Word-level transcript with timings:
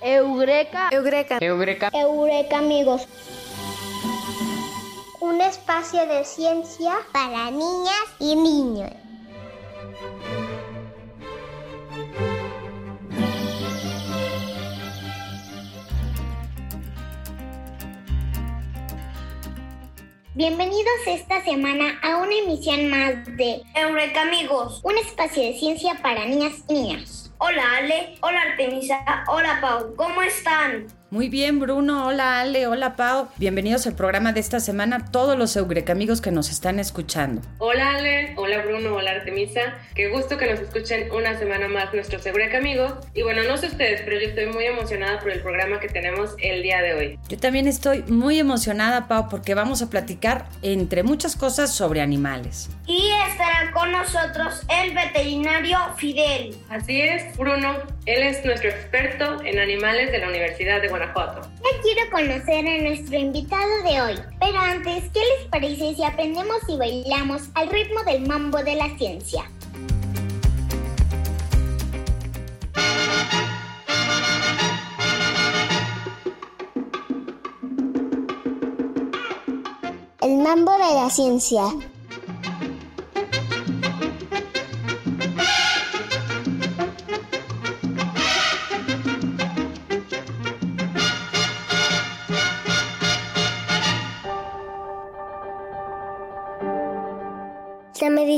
Eureka. 0.00 0.88
Eureka. 0.92 1.38
Eureka. 1.40 1.90
Eureka, 1.92 2.58
amigos. 2.58 3.06
Un 5.20 5.40
espacio 5.40 6.06
de 6.06 6.24
ciencia 6.24 6.96
para 7.12 7.50
niñas 7.50 8.04
y 8.18 8.36
niños. 8.36 8.90
Bienvenidos 20.34 21.06
esta 21.06 21.42
semana 21.44 21.98
a 22.02 22.16
una 22.16 22.34
emisión 22.34 22.90
más 22.90 23.24
de 23.36 23.62
Eureka 23.74 24.22
Amigos, 24.22 24.80
un 24.82 24.98
espacio 24.98 25.42
de 25.42 25.58
ciencia 25.58 25.94
para 26.02 26.26
niñas 26.26 26.54
y 26.68 26.74
niños. 26.74 27.23
Hola 27.46 27.76
Ale, 27.76 28.16
hola 28.22 28.40
Artemisa, 28.40 29.04
hola 29.28 29.58
Pau, 29.60 29.94
¿cómo 29.96 30.22
están? 30.22 30.86
Muy 31.14 31.28
bien, 31.28 31.60
Bruno. 31.60 32.08
Hola, 32.08 32.40
Ale. 32.40 32.66
Hola, 32.66 32.96
Pau. 32.96 33.28
Bienvenidos 33.36 33.86
al 33.86 33.94
programa 33.94 34.32
de 34.32 34.40
esta 34.40 34.58
semana, 34.58 35.12
todos 35.12 35.38
los 35.38 35.54
Eureka 35.54 35.92
amigos 35.92 36.20
que 36.20 36.32
nos 36.32 36.50
están 36.50 36.80
escuchando. 36.80 37.40
Hola, 37.58 37.94
Ale. 37.94 38.34
Hola, 38.36 38.62
Bruno. 38.62 38.96
Hola, 38.96 39.12
Artemisa. 39.12 39.60
Qué 39.94 40.08
gusto 40.08 40.36
que 40.36 40.50
nos 40.50 40.58
escuchen 40.58 41.08
una 41.12 41.38
semana 41.38 41.68
más 41.68 41.94
nuestros 41.94 42.26
Eureka 42.26 42.58
amigos. 42.58 42.94
Y 43.14 43.22
bueno, 43.22 43.44
no 43.44 43.56
sé 43.56 43.68
ustedes, 43.68 44.02
pero 44.04 44.18
yo 44.18 44.26
estoy 44.26 44.46
muy 44.46 44.64
emocionada 44.64 45.20
por 45.20 45.30
el 45.30 45.40
programa 45.40 45.78
que 45.78 45.86
tenemos 45.86 46.34
el 46.42 46.64
día 46.64 46.82
de 46.82 46.94
hoy. 46.94 47.18
Yo 47.28 47.38
también 47.38 47.68
estoy 47.68 48.02
muy 48.08 48.40
emocionada, 48.40 49.06
Pau, 49.06 49.28
porque 49.28 49.54
vamos 49.54 49.82
a 49.82 49.90
platicar, 49.90 50.46
entre 50.62 51.04
muchas 51.04 51.36
cosas, 51.36 51.72
sobre 51.72 52.00
animales. 52.00 52.70
Y 52.88 53.12
estará 53.30 53.70
con 53.70 53.92
nosotros 53.92 54.62
el 54.68 54.92
veterinario 54.92 55.78
Fidel. 55.96 56.56
Así 56.68 57.02
es, 57.02 57.36
Bruno. 57.38 57.68
Él 58.06 58.22
es 58.22 58.44
nuestro 58.44 58.68
experto 58.68 59.42
en 59.44 59.58
animales 59.58 60.12
de 60.12 60.18
la 60.18 60.28
Universidad 60.28 60.82
de 60.82 60.88
Guanajuato. 60.88 61.40
Ya 61.40 61.80
quiero 61.80 62.10
conocer 62.10 62.68
a 62.68 62.82
nuestro 62.82 63.16
invitado 63.16 63.82
de 63.82 64.02
hoy, 64.02 64.14
pero 64.38 64.58
antes, 64.58 65.04
¿qué 65.14 65.20
les 65.20 65.48
parece 65.50 65.94
si 65.94 66.04
aprendemos 66.04 66.58
y 66.68 66.76
bailamos 66.76 67.48
al 67.54 67.70
ritmo 67.70 68.02
del 68.04 68.26
mambo 68.26 68.62
de 68.62 68.74
la 68.74 68.94
ciencia? 68.98 69.50
El 80.20 80.36
mambo 80.36 80.72
de 80.72 80.94
la 80.94 81.08
ciencia. 81.08 81.62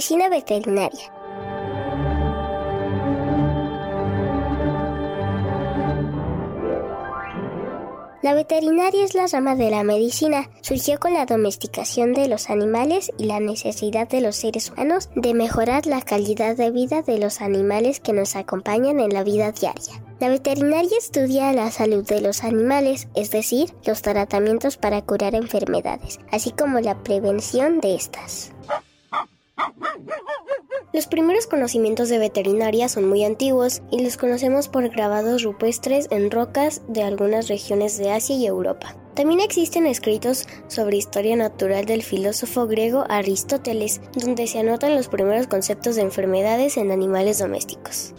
Medicina 0.06 0.28
veterinaria. 0.28 1.12
La 8.22 8.34
veterinaria 8.34 9.04
es 9.04 9.14
la 9.14 9.26
rama 9.26 9.54
de 9.56 9.70
la 9.70 9.82
medicina. 9.84 10.48
Surgió 10.60 10.98
con 10.98 11.14
la 11.14 11.26
domesticación 11.26 12.12
de 12.12 12.28
los 12.28 12.50
animales 12.50 13.10
y 13.18 13.24
la 13.24 13.40
necesidad 13.40 14.08
de 14.08 14.20
los 14.20 14.36
seres 14.36 14.70
humanos 14.70 15.10
de 15.14 15.34
mejorar 15.34 15.86
la 15.86 16.02
calidad 16.02 16.56
de 16.56 16.70
vida 16.70 17.02
de 17.02 17.18
los 17.18 17.40
animales 17.40 18.00
que 18.00 18.12
nos 18.12 18.36
acompañan 18.36 19.00
en 19.00 19.10
la 19.10 19.24
vida 19.24 19.52
diaria. 19.52 20.02
La 20.20 20.28
veterinaria 20.28 20.96
estudia 20.98 21.52
la 21.52 21.70
salud 21.70 22.04
de 22.04 22.20
los 22.20 22.42
animales, 22.42 23.08
es 23.14 23.30
decir, 23.30 23.72
los 23.84 24.02
tratamientos 24.02 24.76
para 24.76 25.02
curar 25.02 25.34
enfermedades, 25.34 26.18
así 26.32 26.52
como 26.52 26.80
la 26.80 27.02
prevención 27.02 27.80
de 27.80 27.94
estas. 27.96 28.55
Los 30.92 31.06
primeros 31.06 31.46
conocimientos 31.46 32.08
de 32.08 32.18
veterinaria 32.18 32.88
son 32.88 33.08
muy 33.08 33.24
antiguos 33.24 33.82
y 33.90 34.02
los 34.02 34.16
conocemos 34.16 34.68
por 34.68 34.88
grabados 34.88 35.42
rupestres 35.42 36.08
en 36.10 36.30
rocas 36.30 36.82
de 36.88 37.02
algunas 37.02 37.48
regiones 37.48 37.98
de 37.98 38.12
Asia 38.12 38.36
y 38.36 38.46
Europa. 38.46 38.96
También 39.14 39.40
existen 39.40 39.86
escritos 39.86 40.46
sobre 40.68 40.96
historia 40.96 41.36
natural 41.36 41.84
del 41.84 42.02
filósofo 42.02 42.66
griego 42.66 43.04
Aristóteles, 43.08 44.00
donde 44.14 44.46
se 44.46 44.58
anotan 44.58 44.94
los 44.94 45.08
primeros 45.08 45.46
conceptos 45.46 45.96
de 45.96 46.02
enfermedades 46.02 46.76
en 46.76 46.90
animales 46.90 47.38
domésticos. 47.38 48.14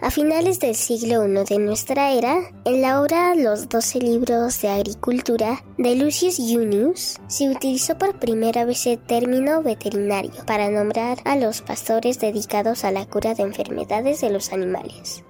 A 0.00 0.10
finales 0.10 0.60
del 0.60 0.74
siglo 0.74 1.26
I 1.26 1.44
de 1.44 1.58
nuestra 1.58 2.12
era, 2.12 2.50
en 2.64 2.82
la 2.82 3.00
obra 3.00 3.34
Los 3.34 3.68
Doce 3.68 3.98
Libros 3.98 4.60
de 4.60 4.68
Agricultura 4.68 5.62
de 5.78 5.96
Lucius 5.96 6.36
Junius, 6.36 7.18
se 7.28 7.48
utilizó 7.48 7.96
por 7.96 8.18
primera 8.18 8.64
vez 8.64 8.86
el 8.86 8.98
término 8.98 9.62
veterinario 9.62 10.32
para 10.46 10.70
nombrar 10.70 11.18
a 11.24 11.36
los 11.36 11.62
pastores 11.62 12.20
dedicados 12.20 12.84
a 12.84 12.90
la 12.90 13.06
cura 13.06 13.34
de 13.34 13.42
enfermedades 13.42 14.20
de 14.20 14.30
los 14.30 14.52
animales. 14.52 15.24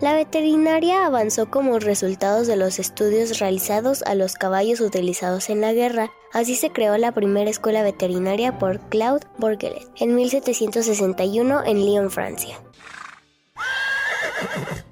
La 0.00 0.14
veterinaria 0.14 1.06
avanzó 1.06 1.50
como 1.50 1.78
resultado 1.78 2.44
de 2.44 2.56
los 2.56 2.78
estudios 2.78 3.38
realizados 3.38 4.02
a 4.02 4.14
los 4.14 4.34
caballos 4.34 4.80
utilizados 4.80 5.50
en 5.50 5.60
la 5.60 5.72
guerra. 5.72 6.10
Así 6.32 6.56
se 6.56 6.70
creó 6.70 6.98
la 6.98 7.12
primera 7.12 7.48
escuela 7.48 7.82
veterinaria 7.82 8.58
por 8.58 8.80
Claude 8.88 9.26
Bourgelet 9.38 9.86
en 9.96 10.16
1761 10.16 11.64
en 11.64 11.86
Lyon, 11.86 12.10
Francia. 12.10 12.58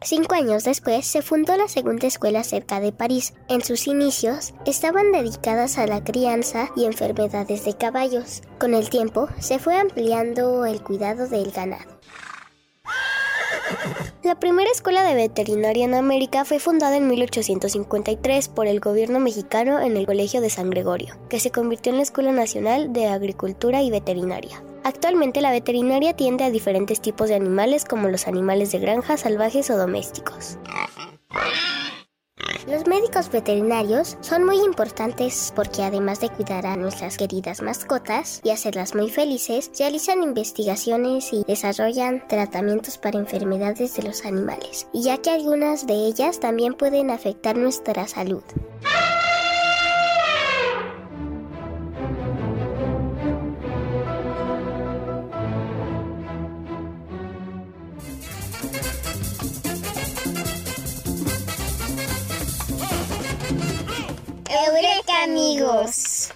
Cinco 0.05 0.35
años 0.35 0.65
después 0.65 1.07
se 1.07 1.23
fundó 1.23 1.57
la 1.57 1.69
segunda 1.69 2.09
escuela 2.09 2.43
cerca 2.43 2.81
de 2.81 2.93
París. 2.93 3.35
En 3.49 3.63
sus 3.63 3.87
inicios 3.87 4.53
estaban 4.67 5.13
dedicadas 5.13 5.79
a 5.79 5.87
la 5.87 6.03
crianza 6.03 6.71
y 6.75 6.87
enfermedades 6.87 7.65
de 7.65 7.77
caballos. 7.77 8.43
Con 8.59 8.75
el 8.75 8.91
tiempo 8.91 9.29
se 9.39 9.59
fue 9.59 9.77
ampliando 9.79 10.67
el 10.67 10.83
cuidado 10.83 11.29
del 11.29 11.53
ganado. 11.53 12.01
La 14.25 14.39
primera 14.39 14.71
escuela 14.71 15.05
de 15.05 15.15
veterinaria 15.15 15.85
en 15.85 15.95
América 15.95 16.45
fue 16.45 16.59
fundada 16.59 16.97
en 16.97 17.09
1853 17.09 18.49
por 18.49 18.67
el 18.67 18.81
gobierno 18.81 19.21
mexicano 19.21 19.81
en 19.81 19.97
el 19.97 20.07
Colegio 20.07 20.41
de 20.41 20.51
San 20.51 20.71
Gregorio, 20.71 21.17
que 21.29 21.41
se 21.41 21.51
convirtió 21.51 21.91
en 21.91 21.99
la 21.99 22.05
Escuela 22.05 22.33
Nacional 22.33 22.93
de 22.93 23.07
Agricultura 23.07 23.83
y 23.83 23.91
Veterinaria. 23.91 24.63
Actualmente 24.85 25.41
la 25.41 25.51
veterinaria 25.51 26.11
atiende 26.11 26.45
a 26.45 26.51
diferentes 26.51 27.01
tipos 27.01 27.29
de 27.29 27.37
animales 27.37 27.85
como 27.85 28.09
los 28.09 28.27
animales 28.27 28.73
de 28.73 28.79
granja, 28.79 29.17
salvajes 29.17 29.71
o 29.71 29.77
domésticos. 29.77 30.59
Los 32.69 32.87
médicos 32.87 33.31
veterinarios 33.31 34.17
son 34.21 34.45
muy 34.45 34.57
importantes 34.57 35.53
porque 35.55 35.83
además 35.83 36.21
de 36.21 36.31
cuidar 36.31 36.65
a 36.65 36.77
nuestras 36.77 37.19
queridas 37.19 37.61
mascotas 37.61 38.41
y 38.45 38.51
hacerlas 38.51 38.95
muy 38.95 39.11
felices, 39.11 39.71
realizan 39.79 40.23
investigaciones 40.23 41.33
y 41.33 41.43
desarrollan 41.47 42.27
tratamientos 42.29 42.99
para 42.99 43.19
enfermedades 43.19 43.97
de 43.97 44.05
los 44.05 44.25
animales, 44.25 44.87
ya 44.95 45.19
que 45.19 45.31
algunas 45.31 45.87
de 45.87 45.95
ellas 45.95 46.39
también 46.39 46.75
pueden 46.75 47.11
afectar 47.11 47.57
nuestra 47.57 48.07
salud. 48.07 48.45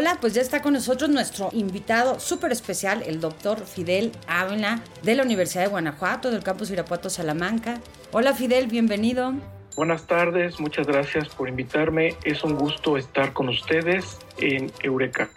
Hola, 0.00 0.16
pues 0.18 0.32
ya 0.32 0.40
está 0.40 0.62
con 0.62 0.72
nosotros 0.72 1.10
nuestro 1.10 1.50
invitado 1.52 2.20
súper 2.20 2.52
especial, 2.52 3.02
el 3.06 3.20
doctor 3.20 3.66
Fidel 3.66 4.12
Ávila, 4.26 4.80
de 5.02 5.14
la 5.14 5.22
Universidad 5.24 5.64
de 5.64 5.68
Guanajuato, 5.68 6.30
del 6.30 6.42
campus 6.42 6.70
Irapuato 6.70 7.10
Salamanca. 7.10 7.78
Hola 8.10 8.32
Fidel, 8.32 8.68
bienvenido. 8.68 9.34
Buenas 9.76 10.06
tardes, 10.06 10.58
muchas 10.58 10.86
gracias 10.86 11.28
por 11.28 11.50
invitarme. 11.50 12.16
Es 12.24 12.42
un 12.44 12.54
gusto 12.54 12.96
estar 12.96 13.34
con 13.34 13.50
ustedes 13.50 14.16
en 14.38 14.72
Eureka 14.82 15.28